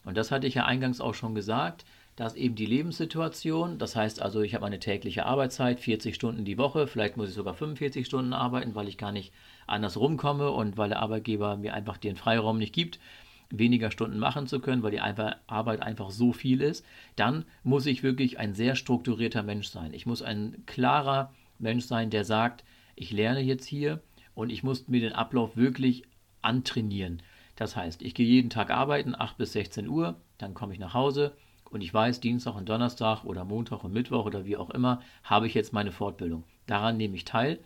Und 0.04 0.16
das 0.16 0.30
hatte 0.30 0.46
ich 0.46 0.54
ja 0.54 0.64
eingangs 0.64 1.00
auch 1.00 1.14
schon 1.14 1.34
gesagt, 1.34 1.84
dass 2.16 2.34
eben 2.34 2.54
die 2.54 2.66
Lebenssituation, 2.66 3.78
das 3.78 3.96
heißt 3.96 4.20
also, 4.20 4.42
ich 4.42 4.54
habe 4.54 4.66
eine 4.66 4.78
tägliche 4.78 5.24
Arbeitszeit, 5.24 5.80
40 5.80 6.14
Stunden 6.14 6.44
die 6.44 6.58
Woche, 6.58 6.86
vielleicht 6.86 7.16
muss 7.16 7.30
ich 7.30 7.34
sogar 7.34 7.54
45 7.54 8.06
Stunden 8.06 8.34
arbeiten, 8.34 8.74
weil 8.74 8.88
ich 8.88 8.98
gar 8.98 9.12
nicht 9.12 9.32
anders 9.66 9.96
rumkomme 9.96 10.50
und 10.50 10.76
weil 10.76 10.90
der 10.90 11.00
Arbeitgeber 11.00 11.56
mir 11.56 11.72
einfach 11.72 11.96
den 11.96 12.16
Freiraum 12.16 12.58
nicht 12.58 12.74
gibt, 12.74 13.00
weniger 13.52 13.90
Stunden 13.90 14.18
machen 14.18 14.46
zu 14.46 14.60
können, 14.60 14.82
weil 14.82 14.90
die 14.90 15.00
Arbeit 15.00 15.82
einfach 15.82 16.10
so 16.10 16.32
viel 16.32 16.62
ist, 16.62 16.84
dann 17.16 17.44
muss 17.62 17.86
ich 17.86 18.02
wirklich 18.02 18.38
ein 18.38 18.54
sehr 18.54 18.74
strukturierter 18.74 19.42
Mensch 19.42 19.68
sein. 19.68 19.92
Ich 19.92 20.06
muss 20.06 20.22
ein 20.22 20.64
klarer 20.66 21.32
Mensch 21.58 21.84
sein, 21.84 22.10
der 22.10 22.24
sagt, 22.24 22.64
ich 22.96 23.12
lerne 23.12 23.40
jetzt 23.40 23.66
hier 23.66 24.00
und 24.34 24.50
ich 24.50 24.62
muss 24.62 24.88
mir 24.88 25.00
den 25.00 25.12
Ablauf 25.12 25.56
wirklich 25.56 26.04
antrainieren. 26.40 27.22
Das 27.56 27.76
heißt, 27.76 28.02
ich 28.02 28.14
gehe 28.14 28.26
jeden 28.26 28.50
Tag 28.50 28.70
arbeiten, 28.70 29.14
8 29.14 29.36
bis 29.36 29.52
16 29.52 29.86
Uhr, 29.86 30.16
dann 30.38 30.54
komme 30.54 30.72
ich 30.72 30.80
nach 30.80 30.94
Hause 30.94 31.36
und 31.70 31.82
ich 31.82 31.92
weiß, 31.92 32.20
Dienstag 32.20 32.54
und 32.56 32.68
Donnerstag 32.68 33.24
oder 33.24 33.44
Montag 33.44 33.84
und 33.84 33.92
Mittwoch 33.92 34.24
oder 34.24 34.46
wie 34.46 34.56
auch 34.56 34.70
immer, 34.70 35.02
habe 35.24 35.46
ich 35.46 35.54
jetzt 35.54 35.72
meine 35.72 35.92
Fortbildung. 35.92 36.44
Daran 36.66 36.96
nehme 36.96 37.16
ich 37.16 37.26
teil, 37.26 37.58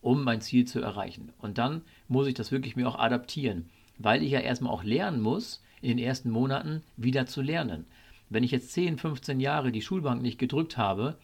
um 0.00 0.22
mein 0.22 0.40
Ziel 0.40 0.66
zu 0.66 0.80
erreichen. 0.80 1.32
Und 1.38 1.58
dann 1.58 1.82
muss 2.08 2.26
ich 2.26 2.34
das 2.34 2.52
wirklich 2.52 2.76
mir 2.76 2.88
auch 2.88 2.98
adaptieren 2.98 3.68
weil 3.98 4.22
ich 4.22 4.30
ja 4.30 4.40
erstmal 4.40 4.72
auch 4.72 4.84
lernen 4.84 5.20
muss, 5.20 5.62
in 5.80 5.88
den 5.88 5.98
ersten 5.98 6.30
Monaten 6.30 6.82
wieder 6.96 7.26
zu 7.26 7.42
lernen. 7.42 7.86
Wenn 8.28 8.44
ich 8.44 8.50
jetzt 8.50 8.72
10, 8.72 8.98
15 8.98 9.40
Jahre 9.40 9.72
die 9.72 9.82
Schulbank 9.82 10.22
nicht 10.22 10.38
gedrückt 10.38 10.76
habe, 10.76 11.18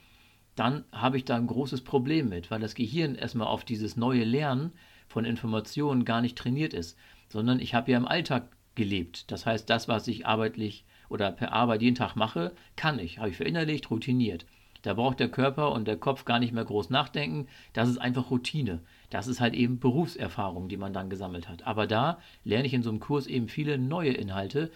dann 0.57 0.85
habe 0.93 1.17
ich 1.17 1.25
da 1.25 1.37
ein 1.37 1.47
großes 1.47 1.83
Problem 1.83 2.29
mit, 2.29 2.51
weil 2.51 2.61
das 2.61 2.75
Gehirn 2.75 3.15
erstmal 3.15 3.47
auf 3.47 3.65
dieses 3.65 3.97
neue 3.97 4.25
Lernen 4.25 4.73
von 5.07 5.25
Informationen 5.25 6.05
gar 6.05 6.21
nicht 6.21 6.37
trainiert 6.37 6.75
ist, 6.75 6.99
sondern 7.29 7.61
ich 7.61 7.75
habe 7.75 7.93
ja 7.93 7.97
im 7.97 8.09
Alltag 8.09 8.49
gelebt. 8.75 9.31
Das 9.31 9.47
heißt, 9.47 9.71
das, 9.71 9.89
was 9.89 10.09
ich 10.09 10.27
arbeitlich 10.27 10.85
oder 11.09 11.31
per 11.31 11.53
Arbeit 11.53 11.83
jeden 11.83 11.97
Tag 11.97 12.17
mache, 12.17 12.53
kann 12.77 12.99
ich, 12.99 13.19
habe 13.19 13.31
ich 13.31 13.37
verinnerlicht, 13.37 13.91
routiniert. 13.91 14.47
Da 14.83 14.95
braucht 14.95 15.21
der 15.21 15.29
Körper 15.29 15.73
und 15.73 15.89
der 15.89 15.97
Kopf 15.97 16.25
gar 16.25 16.39
nicht 16.39 16.53
mehr 16.53 16.65
groß 16.65 16.91
nachdenken. 16.91 17.49
Das 17.73 17.89
ist 17.89 17.99
einfach 17.99 18.31
Routine. 18.31 18.81
Das 19.11 19.27
ist 19.27 19.41
halt 19.41 19.55
eben 19.55 19.79
Berufserfahrung, 19.79 20.69
die 20.69 20.77
man 20.77 20.93
dann 20.93 21.11
gesammelt 21.11 21.49
hat. 21.49 21.67
Aber 21.67 21.87
da 21.87 22.19
lerne 22.45 22.67
ich 22.67 22.75
in 22.75 22.83
so 22.83 22.91
einem 22.91 23.01
Kurs 23.01 23.27
eben 23.27 23.49
viele 23.49 23.79
neue 23.79 24.13
Inhalte, 24.13 24.71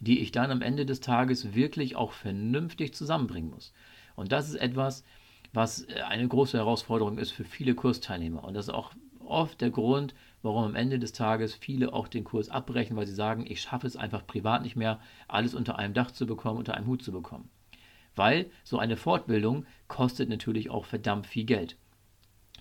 die 0.00 0.20
ich 0.20 0.30
dann 0.30 0.50
am 0.50 0.62
Ende 0.62 0.86
des 0.86 1.00
Tages 1.00 1.54
wirklich 1.54 1.96
auch 1.96 2.12
vernünftig 2.12 2.94
zusammenbringen 2.94 3.50
muss. 3.50 3.72
Und 4.14 4.32
das 4.32 4.48
ist 4.48 4.56
etwas, 4.56 5.04
was 5.52 5.82
äh, 5.88 6.02
eine 6.02 6.28
große 6.28 6.58
Herausforderung 6.58 7.18
ist 7.18 7.32
für 7.32 7.44
viele 7.44 7.74
Kursteilnehmer. 7.74 8.44
Und 8.44 8.54
das 8.54 8.68
ist 8.68 8.74
auch 8.74 8.92
oft 9.24 9.60
der 9.60 9.70
Grund, 9.70 10.14
warum 10.42 10.64
am 10.64 10.74
Ende 10.74 10.98
des 10.98 11.12
Tages 11.12 11.54
viele 11.54 11.92
auch 11.92 12.08
den 12.08 12.24
Kurs 12.24 12.48
abbrechen, 12.48 12.96
weil 12.96 13.06
sie 13.06 13.14
sagen, 13.14 13.44
ich 13.46 13.60
schaffe 13.60 13.86
es 13.86 13.96
einfach 13.96 14.26
privat 14.26 14.62
nicht 14.62 14.76
mehr, 14.76 15.00
alles 15.26 15.54
unter 15.54 15.78
einem 15.78 15.94
Dach 15.94 16.10
zu 16.10 16.26
bekommen, 16.26 16.58
unter 16.58 16.74
einem 16.74 16.86
Hut 16.86 17.02
zu 17.02 17.12
bekommen. 17.12 17.48
Weil 18.16 18.50
so 18.64 18.78
eine 18.78 18.96
Fortbildung 18.96 19.66
kostet 19.86 20.28
natürlich 20.28 20.70
auch 20.70 20.84
verdammt 20.84 21.26
viel 21.26 21.44
Geld. 21.44 21.76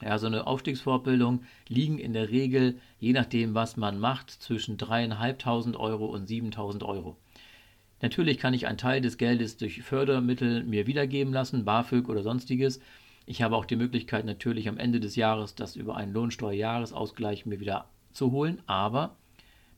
Ja, 0.01 0.17
so 0.19 0.27
eine 0.27 0.45
Aufstiegsfortbildung 0.45 1.43
liegen 1.67 1.97
in 1.97 2.13
der 2.13 2.29
Regel, 2.29 2.79
je 2.99 3.13
nachdem, 3.13 3.55
was 3.55 3.77
man 3.77 3.99
macht, 3.99 4.29
zwischen 4.29 4.77
3.500 4.77 5.75
Euro 5.75 6.05
und 6.05 6.29
7.000 6.29 6.85
Euro. 6.85 7.17
Natürlich 8.01 8.37
kann 8.37 8.53
ich 8.53 8.67
einen 8.67 8.77
Teil 8.77 9.01
des 9.01 9.17
Geldes 9.17 9.57
durch 9.57 9.81
Fördermittel 9.81 10.63
mir 10.63 10.85
wiedergeben 10.85 11.33
lassen, 11.33 11.65
BAföG 11.65 12.09
oder 12.09 12.21
sonstiges. 12.21 12.79
Ich 13.25 13.41
habe 13.41 13.55
auch 13.55 13.65
die 13.65 13.75
Möglichkeit 13.75 14.23
natürlich 14.25 14.69
am 14.69 14.77
Ende 14.77 14.99
des 14.99 15.15
Jahres 15.15 15.55
das 15.55 15.75
über 15.75 15.97
einen 15.97 16.13
Lohnsteuerjahresausgleich 16.13 17.47
mir 17.47 17.59
wieder 17.59 17.89
zu 18.13 18.31
holen, 18.31 18.61
aber 18.67 19.15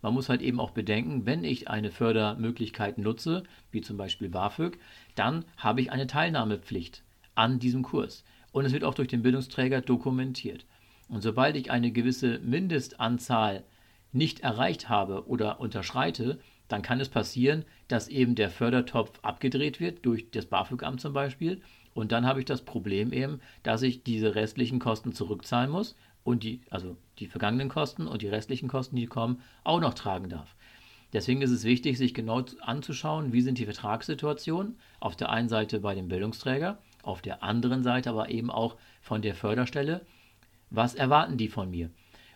man 0.01 0.13
muss 0.13 0.29
halt 0.29 0.41
eben 0.41 0.59
auch 0.59 0.71
bedenken, 0.71 1.25
wenn 1.25 1.43
ich 1.43 1.69
eine 1.69 1.91
Fördermöglichkeit 1.91 2.97
nutze, 2.97 3.43
wie 3.71 3.81
zum 3.81 3.97
Beispiel 3.97 4.29
BAföG, 4.29 4.77
dann 5.15 5.45
habe 5.57 5.81
ich 5.81 5.91
eine 5.91 6.07
Teilnahmepflicht 6.07 7.03
an 7.35 7.59
diesem 7.59 7.83
Kurs. 7.83 8.23
Und 8.51 8.65
es 8.65 8.73
wird 8.73 8.83
auch 8.83 8.95
durch 8.95 9.07
den 9.07 9.21
Bildungsträger 9.21 9.81
dokumentiert. 9.81 10.65
Und 11.07 11.21
sobald 11.21 11.55
ich 11.55 11.71
eine 11.71 11.91
gewisse 11.91 12.39
Mindestanzahl 12.39 13.63
nicht 14.11 14.41
erreicht 14.41 14.89
habe 14.89 15.27
oder 15.27 15.59
unterschreite, 15.59 16.39
dann 16.67 16.81
kann 16.81 16.99
es 16.99 17.09
passieren, 17.09 17.65
dass 17.87 18.07
eben 18.07 18.35
der 18.35 18.49
Fördertopf 18.49 19.19
abgedreht 19.21 19.79
wird, 19.79 20.05
durch 20.05 20.29
das 20.31 20.45
BAföG-Amt 20.45 21.01
zum 21.01 21.13
Beispiel. 21.13 21.61
Und 21.93 22.11
dann 22.11 22.25
habe 22.25 22.39
ich 22.39 22.45
das 22.45 22.63
Problem 22.63 23.11
eben, 23.11 23.41
dass 23.63 23.81
ich 23.81 24.03
diese 24.03 24.35
restlichen 24.35 24.79
Kosten 24.79 25.13
zurückzahlen 25.13 25.71
muss 25.71 25.95
und 26.23 26.43
die, 26.43 26.61
also 26.69 26.95
die 27.17 27.27
vergangenen 27.27 27.69
Kosten 27.69 28.07
und 28.07 28.21
die 28.21 28.27
restlichen 28.27 28.69
Kosten, 28.69 28.95
die 28.95 29.07
kommen, 29.07 29.41
auch 29.63 29.79
noch 29.79 29.95
tragen 29.95 30.29
darf. 30.29 30.55
Deswegen 31.11 31.41
ist 31.41 31.49
es 31.49 31.63
wichtig, 31.63 31.97
sich 31.97 32.13
genau 32.13 32.45
anzuschauen, 32.61 33.33
wie 33.33 33.41
sind 33.41 33.57
die 33.57 33.65
Vertragssituationen 33.65 34.77
auf 34.99 35.15
der 35.15 35.29
einen 35.29 35.49
Seite 35.49 35.79
bei 35.79 35.95
dem 35.95 36.07
Bildungsträger, 36.07 36.77
auf 37.03 37.21
der 37.21 37.43
anderen 37.43 37.83
Seite 37.83 38.09
aber 38.09 38.29
eben 38.29 38.51
auch 38.51 38.75
von 39.01 39.21
der 39.21 39.35
Förderstelle. 39.35 40.05
Was 40.69 40.95
erwarten 40.95 41.37
die 41.37 41.47
von 41.47 41.71
mir? 41.71 41.89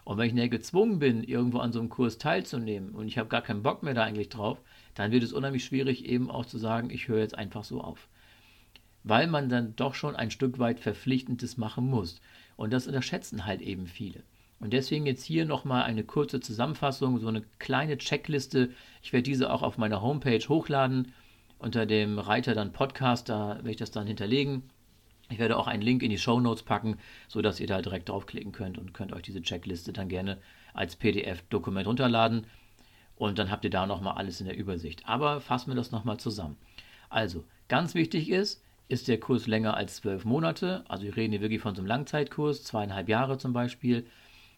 Und 0.03 0.17
wenn 0.17 0.27
ich 0.27 0.34
näher 0.34 0.50
gezwungen 0.50 1.00
bin, 1.00 1.24
irgendwo 1.24 1.60
an 1.60 1.72
so 1.72 1.79
einem 1.79 1.89
Kurs 1.89 2.17
teilzunehmen 2.17 2.91
und 2.91 3.08
ich 3.08 3.17
habe 3.17 3.29
gar 3.29 3.41
keinen 3.41 3.63
Bock 3.63 3.84
mehr 3.84 3.93
da 3.93 4.03
eigentlich 4.03 4.29
drauf, 4.29 4.60
dann 4.96 5.12
wird 5.12 5.24
es 5.24 5.34
unheimlich 5.34 5.63
schwierig, 5.63 6.05
eben 6.05 6.29
auch 6.29 6.46
zu 6.46 6.58
sagen, 6.58 6.89
ich 6.89 7.08
höre 7.08 7.20
jetzt 7.20 7.38
einfach 7.38 7.63
so 7.63 7.82
auf. 7.82 8.10
Weil 9.03 9.27
man 9.27 9.50
dann 9.50 9.75
doch 9.75 9.96
schon 9.96 10.15
ein 10.15 10.32
Stück 10.32 10.60
weit 10.60 10.79
Verpflichtendes 10.79 11.58
machen 11.58 11.89
muss. 11.89 12.22
Und 12.55 12.72
das 12.74 12.88
unterschätzen 12.88 13.46
halt 13.46 13.62
eben 13.62 13.88
viele. 13.88 14.24
Und 14.60 14.72
deswegen 14.72 15.05
jetzt 15.05 15.24
hier 15.24 15.46
nochmal 15.46 15.84
eine 15.84 16.03
kurze 16.03 16.39
Zusammenfassung, 16.39 17.20
so 17.20 17.27
eine 17.27 17.43
kleine 17.60 17.98
Checkliste. 17.98 18.70
Ich 19.01 19.12
werde 19.12 19.24
diese 19.24 19.51
auch 19.51 19.62
auf 19.62 19.77
meiner 19.77 20.01
Homepage 20.01 20.39
hochladen. 20.48 21.13
Unter 21.63 21.86
dem 21.86 22.20
Reiter 22.20 22.55
dann 22.55 22.74
Podcast, 22.74 23.29
da 23.29 23.55
werde 23.55 23.72
ich 23.72 23.77
das 23.77 23.89
dann 23.89 24.05
hinterlegen. 24.05 24.63
Ich 25.29 25.39
werde 25.39 25.55
auch 25.55 25.67
einen 25.67 25.82
Link 25.82 26.03
in 26.03 26.10
die 26.10 26.17
Show 26.17 26.41
Notes 26.41 26.63
packen, 26.63 26.98
sodass 27.29 27.62
ihr 27.62 27.67
da 27.67 27.82
direkt 27.82 28.10
draufklicken 28.10 28.51
könnt 28.51 28.77
und 28.77 28.93
könnt 28.93 29.13
euch 29.13 29.22
diese 29.22 29.41
Checkliste 29.41 29.93
dann 29.93 30.10
gerne 30.10 30.39
als 30.74 30.98
PDF-Dokument 30.98 31.88
runterladen. 31.88 32.48
Und 33.15 33.39
dann 33.39 33.50
habt 33.50 33.63
ihr 33.63 33.70
da 33.70 33.86
nochmal 33.88 34.15
alles 34.15 34.41
in 34.41 34.48
der 34.48 34.58
Übersicht. 34.58 35.08
Aber 35.08 35.39
fassen 35.39 35.72
wir 35.72 35.75
das 35.75 35.91
nochmal 35.91 36.17
zusammen. 36.17 36.58
Also, 37.10 37.46
ganz 37.70 37.96
wichtig 37.96 38.29
ist, 38.29 38.62
ist 38.89 39.08
der 39.08 39.22
Kurs 39.22 39.48
länger 39.48 39.77
als 39.77 39.96
zwölf 39.96 40.25
Monate, 40.25 40.84
also 40.89 41.05
wir 41.05 41.15
reden 41.15 41.32
hier 41.32 41.41
wirklich 41.41 41.62
von 41.62 41.75
so 41.75 41.79
einem 41.79 41.88
Langzeitkurs, 41.88 42.65
zweieinhalb 42.65 43.08
Jahre 43.08 43.38
zum 43.38 43.53
Beispiel, 43.53 44.05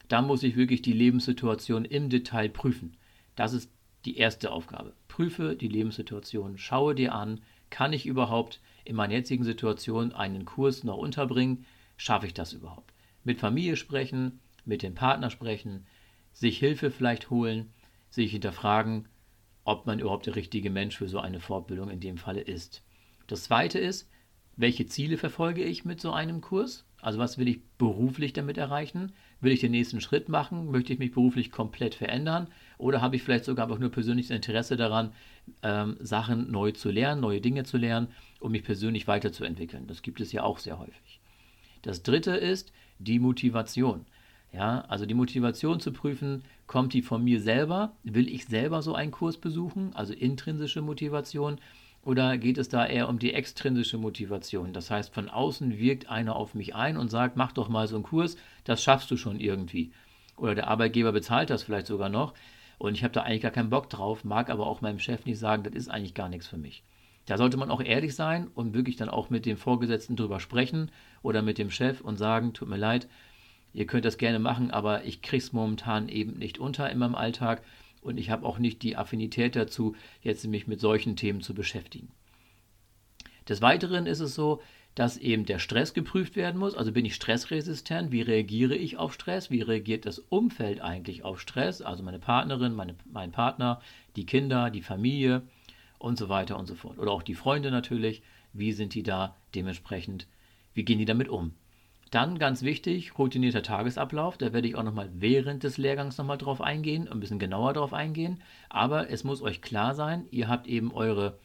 da 0.08 0.24
muss 0.24 0.42
ich 0.42 0.56
wirklich 0.56 0.82
die 0.82 0.94
Lebenssituation 0.94 1.86
im 1.86 2.10
Detail 2.10 2.50
prüfen. 2.50 2.98
Das 3.36 3.54
ist 3.54 3.70
die 4.06 4.18
erste 4.18 4.52
Aufgabe. 4.52 4.94
Prüfe 5.16 5.56
die 5.56 5.70
Lebenssituation, 5.70 6.58
schaue 6.58 6.94
dir 6.94 7.16
an, 7.16 7.40
kann 7.70 7.94
ich 7.94 8.06
überhaupt 8.06 8.60
in 8.84 8.98
meiner 8.98 9.14
jetzigen 9.14 9.46
Situation 9.46 10.12
einen 10.12 10.44
Kurs 10.44 10.84
noch 10.84 10.98
unterbringen? 10.98 11.66
Schaffe 11.96 12.26
ich 12.28 12.34
das 12.34 12.52
überhaupt? 12.52 12.94
Mit 13.24 13.40
Familie 13.40 13.78
sprechen, 13.78 14.42
mit 14.66 14.84
dem 14.84 14.94
Partner 14.94 15.30
sprechen, 15.30 15.86
sich 16.34 16.58
Hilfe 16.58 16.92
vielleicht 16.92 17.30
holen, 17.30 17.72
sich 18.10 18.32
hinterfragen, 18.32 19.08
ob 19.64 19.86
man 19.86 20.00
überhaupt 20.00 20.26
der 20.26 20.36
richtige 20.36 20.70
Mensch 20.70 20.98
für 20.98 21.08
so 21.08 21.20
eine 21.20 21.40
Fortbildung 21.40 21.90
in 21.90 22.02
dem 22.02 22.18
Falle 22.18 22.42
ist. 22.42 22.84
Das 23.28 23.46
zweite 23.46 23.80
ist, 23.80 24.10
welche 24.58 24.86
Ziele 24.86 25.16
verfolge 25.16 25.64
ich 25.64 25.86
mit 25.86 26.02
so 26.02 26.12
einem 26.12 26.42
Kurs? 26.42 26.84
Also 27.00 27.20
was 27.20 27.38
will 27.38 27.48
ich 27.48 27.64
beruflich 27.78 28.34
damit 28.34 28.58
erreichen? 28.58 29.14
Will 29.40 29.54
ich 29.54 29.62
den 29.62 29.72
nächsten 29.72 30.02
Schritt 30.02 30.28
machen? 30.28 30.72
Möchte 30.72 30.92
ich 30.92 31.00
mich 31.00 31.14
beruflich 31.14 31.52
komplett 31.52 31.96
verändern? 31.96 32.50
Oder 32.78 33.02
habe 33.02 33.16
ich 33.16 33.24
vielleicht 33.24 33.46
sogar 33.46 33.66
einfach 33.66 33.80
nur 33.80 33.92
persönliches 33.92 34.32
Interesse 34.32 34.76
daran, 34.78 35.12
ähm, 35.64 35.98
Sachen 36.00 36.52
neu 36.52 36.72
zu 36.72 36.90
lernen, 36.90 37.22
neue 37.22 37.42
Dinge 37.42 37.64
zu 37.64 37.78
lernen, 37.78 38.08
um 38.40 38.52
mich 38.52 38.64
persönlich 38.64 39.08
weiterzuentwickeln? 39.08 39.88
Das 39.88 40.02
gibt 40.02 40.20
es 40.20 40.32
ja 40.32 40.44
auch 40.44 40.60
sehr 40.60 40.80
häufig. 40.80 41.20
Das 41.82 42.04
dritte 42.04 42.32
ist 42.32 42.72
die 43.00 43.20
Motivation. 43.20 44.06
Ja, 44.52 44.86
also 44.88 45.06
die 45.06 45.14
Motivation 45.14 45.82
zu 45.82 45.92
prüfen, 45.92 46.44
kommt 46.66 46.94
die 46.94 47.02
von 47.02 47.24
mir 47.24 47.42
selber? 47.42 47.92
Will 48.04 48.30
ich 48.30 48.46
selber 48.46 48.82
so 48.82 48.96
einen 48.96 49.12
Kurs 49.12 49.38
besuchen? 49.38 49.92
Also 49.94 50.14
intrinsische 50.14 50.82
Motivation. 50.82 51.60
Oder 52.04 52.38
geht 52.38 52.58
es 52.58 52.70
da 52.70 52.86
eher 52.86 53.10
um 53.10 53.20
die 53.20 53.34
extrinsische 53.34 53.98
Motivation? 53.98 54.72
Das 54.72 54.92
heißt, 54.92 55.14
von 55.14 55.28
außen 55.28 55.78
wirkt 55.78 56.08
einer 56.08 56.36
auf 56.36 56.54
mich 56.54 56.74
ein 56.74 56.98
und 56.98 57.10
sagt, 57.10 57.36
mach 57.36 57.52
doch 57.52 57.68
mal 57.68 57.88
so 57.88 57.96
einen 57.96 58.04
Kurs, 58.04 58.38
das 58.64 58.82
schaffst 58.82 59.12
du 59.12 59.18
schon 59.18 59.40
irgendwie. 59.40 59.92
Oder 60.38 60.56
der 60.56 60.68
Arbeitgeber 60.68 61.12
bezahlt 61.12 61.50
das 61.50 61.64
vielleicht 61.64 61.88
sogar 61.88 62.10
noch 62.10 62.34
und 62.78 62.96
ich 62.96 63.04
habe 63.04 63.14
da 63.14 63.22
eigentlich 63.22 63.42
gar 63.42 63.52
keinen 63.52 63.70
Bock 63.70 63.90
drauf, 63.90 64.24
mag 64.24 64.50
aber 64.50 64.68
auch 64.68 64.82
meinem 64.82 65.00
Chef 65.00 65.26
nicht 65.26 65.40
sagen, 65.40 65.64
das 65.64 65.74
ist 65.74 65.90
eigentlich 65.90 66.14
gar 66.14 66.30
nichts 66.30 66.48
für 66.48 66.58
mich. 66.58 66.84
Da 67.26 67.38
sollte 67.38 67.58
man 67.58 67.72
auch 67.72 67.82
ehrlich 67.82 68.14
sein 68.14 68.48
und 68.54 68.74
wirklich 68.74 68.98
dann 68.98 69.10
auch 69.10 69.30
mit 69.30 69.46
dem 69.46 69.58
Vorgesetzten 69.58 70.16
drüber 70.16 70.40
sprechen 70.40 70.92
oder 71.24 71.42
mit 71.42 71.58
dem 71.58 71.72
Chef 71.72 72.02
und 72.02 72.18
sagen, 72.18 72.54
tut 72.54 72.70
mir 72.70 72.78
leid, 72.78 73.08
ihr 73.74 73.88
könnt 73.88 74.06
das 74.06 74.18
gerne 74.18 74.40
machen, 74.40 74.72
aber 74.72 75.06
ich 75.06 75.22
krieg's 75.22 75.52
momentan 75.52 76.08
eben 76.08 76.34
nicht 76.38 76.60
unter 76.60 76.90
in 76.90 77.00
meinem 77.00 77.16
Alltag 77.16 77.64
und 78.02 78.18
ich 78.18 78.30
habe 78.30 78.46
auch 78.46 78.60
nicht 78.60 78.84
die 78.84 78.96
Affinität 78.96 79.56
dazu, 79.56 79.96
jetzt 80.22 80.46
mich 80.46 80.68
mit 80.68 80.80
solchen 80.80 81.16
Themen 81.16 81.42
zu 81.42 81.56
beschäftigen. 81.56 82.10
Des 83.50 83.62
Weiteren 83.62 84.06
ist 84.06 84.20
es 84.20 84.36
so, 84.36 84.62
dass 84.96 85.18
eben 85.18 85.46
der 85.46 85.60
Stress 85.60 85.94
geprüft 85.94 86.38
werden 86.38 86.58
muss. 86.58 86.74
Also 86.74 86.94
bin 86.94 87.06
ich 87.06 87.16
stressresistent? 87.16 88.12
Wie 88.14 88.22
reagiere 88.22 88.76
ich 88.76 88.98
auf 88.98 89.14
Stress? 89.14 89.52
Wie 89.52 89.62
reagiert 89.62 90.06
das 90.06 90.20
Umfeld 90.20 90.80
eigentlich 90.82 91.24
auf 91.24 91.42
Stress? 91.42 91.82
Also 91.82 92.02
meine 92.02 92.20
Partnerin, 92.20 92.74
meine, 92.74 92.96
mein 93.12 93.34
Partner, 93.34 93.82
die 94.16 94.26
Kinder, 94.26 94.70
die 94.70 94.82
Familie 94.82 95.44
und 96.00 96.18
so 96.18 96.30
weiter 96.30 96.58
und 96.58 96.66
so 96.66 96.76
fort. 96.76 96.98
Oder 96.98 97.12
auch 97.12 97.24
die 97.24 97.36
Freunde 97.36 97.72
natürlich. 97.72 98.24
Wie 98.54 98.72
sind 98.72 98.94
die 98.94 99.04
da 99.04 99.36
dementsprechend? 99.54 100.28
Wie 100.74 100.86
gehen 100.86 101.00
die 101.00 101.06
damit 101.06 101.28
um? 101.28 101.54
Dann 102.12 102.40
ganz 102.40 102.62
wichtig, 102.62 103.18
routinierter 103.18 103.64
Tagesablauf. 103.64 104.38
Da 104.38 104.54
werde 104.54 104.68
ich 104.70 104.76
auch 104.76 104.84
nochmal 104.84 105.10
während 105.14 105.64
des 105.64 105.78
Lehrgangs 105.78 106.18
nochmal 106.18 106.38
drauf 106.38 106.62
eingehen, 106.62 107.10
ein 107.10 107.20
bisschen 107.20 107.40
genauer 107.40 107.74
drauf 107.74 107.94
eingehen. 107.94 108.42
Aber 108.70 109.10
es 109.10 109.26
muss 109.26 109.42
euch 109.42 109.62
klar 109.62 109.94
sein, 109.94 110.26
ihr 110.32 110.48
habt 110.48 110.68
eben 110.68 110.94
eure 110.94 111.38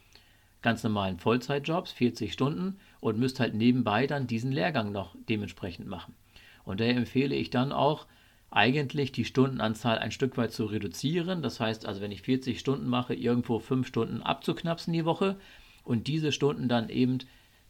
ganz 0.61 0.83
normalen 0.83 1.17
Vollzeitjobs, 1.17 1.91
40 1.91 2.31
Stunden, 2.31 2.79
und 3.01 3.19
müsst 3.19 3.41
halt 3.41 3.53
nebenbei 3.53 4.07
dann 4.07 4.27
diesen 4.27 4.53
Lehrgang 4.53 4.93
noch 4.93 5.15
dementsprechend 5.27 5.87
machen. 5.87 6.15
Und 6.63 6.79
daher 6.79 6.95
empfehle 6.95 7.35
ich 7.35 7.49
dann 7.49 7.73
auch, 7.73 8.07
eigentlich 8.51 9.13
die 9.13 9.23
Stundenanzahl 9.23 9.97
ein 9.97 10.11
Stück 10.11 10.37
weit 10.37 10.51
zu 10.51 10.65
reduzieren. 10.65 11.41
Das 11.41 11.59
heißt 11.61 11.85
also, 11.85 12.01
wenn 12.01 12.11
ich 12.11 12.21
40 12.21 12.59
Stunden 12.59 12.87
mache, 12.87 13.13
irgendwo 13.13 13.59
5 13.59 13.87
Stunden 13.87 14.21
abzuknapsen 14.21 14.91
die 14.91 15.05
Woche 15.05 15.37
und 15.85 16.07
diese 16.07 16.33
Stunden 16.33 16.67
dann 16.67 16.89
eben 16.89 17.19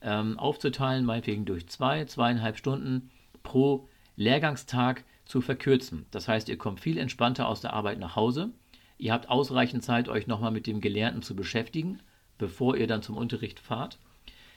ähm, 0.01 0.39
aufzuteilen, 0.39 1.05
meinetwegen 1.05 1.45
durch 1.45 1.67
zwei, 1.67 2.05
zweieinhalb 2.05 2.57
Stunden 2.57 3.11
pro 3.43 3.87
Lehrgangstag 4.15 5.03
zu 5.25 5.39
verkürzen. 5.41 6.07
Das 6.09 6.27
heißt, 6.27 6.49
ihr 6.49 6.57
kommt 6.57 6.79
viel 6.79 6.97
entspannter 6.97 7.47
aus 7.47 7.61
der 7.61 7.73
Arbeit 7.73 7.99
nach 7.99 8.15
Hause. 8.15 8.49
Ihr 8.97 9.13
habt 9.13 9.29
ausreichend 9.29 9.83
Zeit, 9.83 10.09
euch 10.09 10.25
nochmal 10.25 10.51
mit 10.51 10.65
dem 10.65 10.81
Gelernten 10.81 11.21
zu 11.21 11.35
beschäftigen, 11.35 12.01
bevor 12.39 12.75
ihr 12.75 12.87
dann 12.87 13.03
zum 13.03 13.17
Unterricht 13.17 13.59
fahrt. 13.59 13.99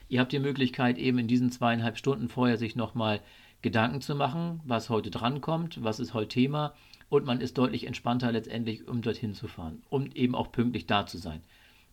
Ihr 0.08 0.20
habt 0.20 0.32
die 0.32 0.38
Möglichkeit, 0.38 0.98
eben 0.98 1.18
in 1.18 1.28
diesen 1.28 1.50
zweieinhalb 1.50 1.96
Stunden 1.96 2.28
vorher 2.28 2.56
sich 2.56 2.76
nochmal 2.76 3.20
Gedanken 3.62 4.00
zu 4.00 4.14
machen, 4.14 4.60
was 4.64 4.90
heute 4.90 5.10
drankommt, 5.10 5.82
was 5.82 5.98
ist 5.98 6.12
heute 6.12 6.28
Thema 6.28 6.74
und 7.08 7.24
man 7.24 7.40
ist 7.40 7.56
deutlich 7.56 7.86
entspannter 7.86 8.30
letztendlich, 8.30 8.86
um 8.86 9.00
dorthin 9.00 9.34
zu 9.34 9.48
fahren 9.48 9.82
und 9.88 10.16
eben 10.16 10.34
auch 10.34 10.52
pünktlich 10.52 10.86
da 10.86 11.06
zu 11.06 11.16
sein. 11.16 11.42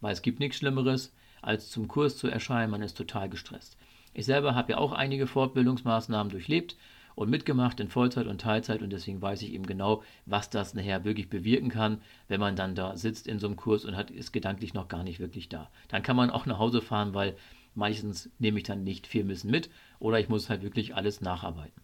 Weil 0.02 0.14
es 0.14 0.22
gibt 0.22 0.40
nichts 0.40 0.58
Schlimmeres, 0.58 1.14
als 1.42 1.70
zum 1.70 1.88
Kurs 1.88 2.18
zu 2.18 2.28
erscheinen, 2.28 2.72
man 2.72 2.82
ist 2.82 2.98
total 2.98 3.30
gestresst. 3.30 3.78
Ich 4.14 4.26
selber 4.26 4.56
habe 4.56 4.74
ja 4.74 4.78
auch 4.78 4.92
einige 4.92 5.28
Fortbildungsmaßnahmen 5.28 6.32
durchlebt 6.32 6.76
und 7.16 7.30
mitgemacht 7.30 7.80
in 7.80 7.88
Vollzeit 7.88 8.28
und 8.28 8.42
Teilzeit 8.42 8.82
und 8.82 8.92
deswegen 8.92 9.22
weiß 9.22 9.42
ich 9.42 9.54
eben 9.54 9.66
genau, 9.66 10.04
was 10.26 10.50
das 10.50 10.74
nachher 10.74 11.06
wirklich 11.06 11.30
bewirken 11.30 11.70
kann, 11.70 12.02
wenn 12.28 12.40
man 12.40 12.56
dann 12.56 12.76
da 12.76 12.98
sitzt 12.98 13.28
in 13.28 13.40
so 13.40 13.48
einem 13.48 13.56
Kurs 13.56 13.86
und 13.86 13.96
hat, 13.96 14.12
ist 14.12 14.34
gedanklich 14.34 14.74
noch 14.74 14.88
gar 14.88 15.04
nicht 15.04 15.20
wirklich 15.20 15.50
da. 15.50 15.70
Dann 15.88 16.04
kann 16.04 16.16
man 16.16 16.30
auch 16.30 16.46
nach 16.46 16.60
Hause 16.60 16.82
fahren, 16.82 17.14
weil 17.14 17.36
meistens 17.76 18.30
nehme 18.40 18.58
ich 18.60 18.64
dann 18.64 18.84
nicht 18.84 19.08
viel 19.08 19.28
Wissen 19.28 19.52
mit 19.52 19.70
oder 20.00 20.20
ich 20.20 20.30
muss 20.30 20.50
halt 20.50 20.62
wirklich 20.62 20.96
alles 20.96 21.22
nacharbeiten. 21.22 21.82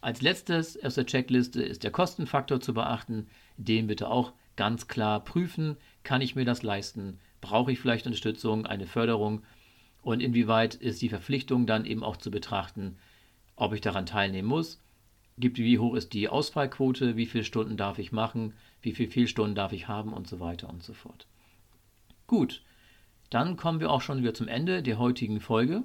Als 0.00 0.22
letztes 0.22 0.82
aus 0.82 0.94
der 0.94 1.04
Checkliste 1.04 1.62
ist 1.62 1.84
der 1.84 1.90
Kostenfaktor 1.90 2.60
zu 2.60 2.72
beachten. 2.72 3.26
Den 3.58 3.86
bitte 3.86 4.08
auch 4.08 4.32
ganz 4.56 4.88
klar 4.88 5.22
prüfen. 5.22 5.76
Kann 6.04 6.22
ich 6.22 6.34
mir 6.34 6.46
das 6.46 6.62
leisten? 6.62 7.18
Brauche 7.42 7.72
ich 7.72 7.80
vielleicht 7.80 8.06
Unterstützung, 8.06 8.66
eine 8.66 8.86
Förderung? 8.86 9.42
Und 10.02 10.20
inwieweit 10.20 10.74
ist 10.74 11.02
die 11.02 11.10
Verpflichtung 11.10 11.66
dann 11.66 11.84
eben 11.84 12.02
auch 12.02 12.16
zu 12.16 12.30
betrachten, 12.30 12.96
ob 13.56 13.74
ich 13.74 13.82
daran 13.82 14.06
teilnehmen 14.06 14.48
muss? 14.48 14.80
Gibt, 15.36 15.58
wie 15.58 15.78
hoch 15.78 15.94
ist 15.94 16.14
die 16.14 16.28
Ausfallquote? 16.28 17.16
Wie 17.16 17.26
viele 17.26 17.44
Stunden 17.44 17.76
darf 17.76 17.98
ich 17.98 18.10
machen? 18.10 18.54
Wie 18.80 18.92
viele 18.92 19.10
Fehlstunden 19.10 19.54
darf 19.54 19.72
ich 19.72 19.88
haben? 19.88 20.14
Und 20.14 20.26
so 20.26 20.40
weiter 20.40 20.70
und 20.70 20.82
so 20.82 20.94
fort. 20.94 21.26
Gut, 22.26 22.62
dann 23.30 23.56
kommen 23.56 23.80
wir 23.80 23.90
auch 23.90 24.00
schon 24.00 24.18
wieder 24.18 24.34
zum 24.34 24.48
Ende 24.48 24.82
der 24.82 24.98
heutigen 24.98 25.40
Folge. 25.40 25.84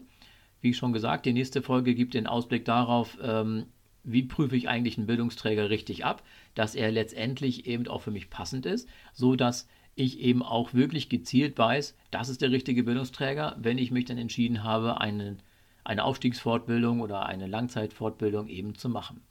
Wie 0.61 0.73
schon 0.73 0.93
gesagt, 0.93 1.25
die 1.25 1.33
nächste 1.33 1.61
Folge 1.61 1.95
gibt 1.95 2.15
den 2.15 2.27
Ausblick 2.27 2.65
darauf, 2.65 3.17
ähm, 3.21 3.65
wie 4.03 4.23
prüfe 4.23 4.55
ich 4.55 4.69
eigentlich 4.69 4.97
einen 4.97 5.07
Bildungsträger 5.07 5.69
richtig 5.69 6.05
ab, 6.05 6.23
dass 6.53 6.75
er 6.75 6.91
letztendlich 6.91 7.65
eben 7.65 7.87
auch 7.87 8.01
für 8.01 8.11
mich 8.11 8.29
passend 8.29 8.65
ist, 8.65 8.87
so 9.13 9.35
dass 9.35 9.67
ich 9.95 10.19
eben 10.19 10.43
auch 10.43 10.73
wirklich 10.73 11.09
gezielt 11.09 11.57
weiß, 11.57 11.95
das 12.11 12.29
ist 12.29 12.41
der 12.41 12.51
richtige 12.51 12.83
Bildungsträger, 12.83 13.55
wenn 13.59 13.77
ich 13.77 13.91
mich 13.91 14.05
dann 14.05 14.17
entschieden 14.17 14.63
habe, 14.63 14.99
eine, 14.99 15.37
eine 15.83 16.03
Aufstiegsfortbildung 16.03 16.99
oder 17.01 17.25
eine 17.25 17.47
Langzeitfortbildung 17.47 18.47
eben 18.47 18.75
zu 18.75 18.89
machen. 18.89 19.21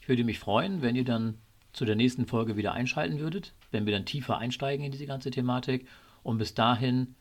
Ich 0.00 0.08
würde 0.08 0.24
mich 0.24 0.38
freuen, 0.38 0.82
wenn 0.82 0.96
ihr 0.96 1.04
dann 1.04 1.38
zu 1.72 1.84
der 1.84 1.96
nächsten 1.96 2.26
Folge 2.26 2.56
wieder 2.56 2.72
einschalten 2.72 3.18
würdet, 3.18 3.54
wenn 3.70 3.86
wir 3.86 3.92
dann 3.92 4.06
tiefer 4.06 4.38
einsteigen 4.38 4.84
in 4.84 4.92
diese 4.92 5.06
ganze 5.06 5.30
Thematik. 5.30 5.86
Und 6.26 6.38
bis 6.38 6.54
dahin, 6.54 7.14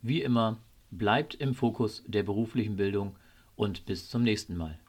wie 0.00 0.22
immer, 0.22 0.58
bleibt 0.90 1.34
im 1.34 1.54
Fokus 1.54 2.02
der 2.06 2.22
beruflichen 2.22 2.76
Bildung 2.76 3.14
und 3.56 3.84
bis 3.84 4.08
zum 4.08 4.22
nächsten 4.22 4.56
Mal. 4.56 4.80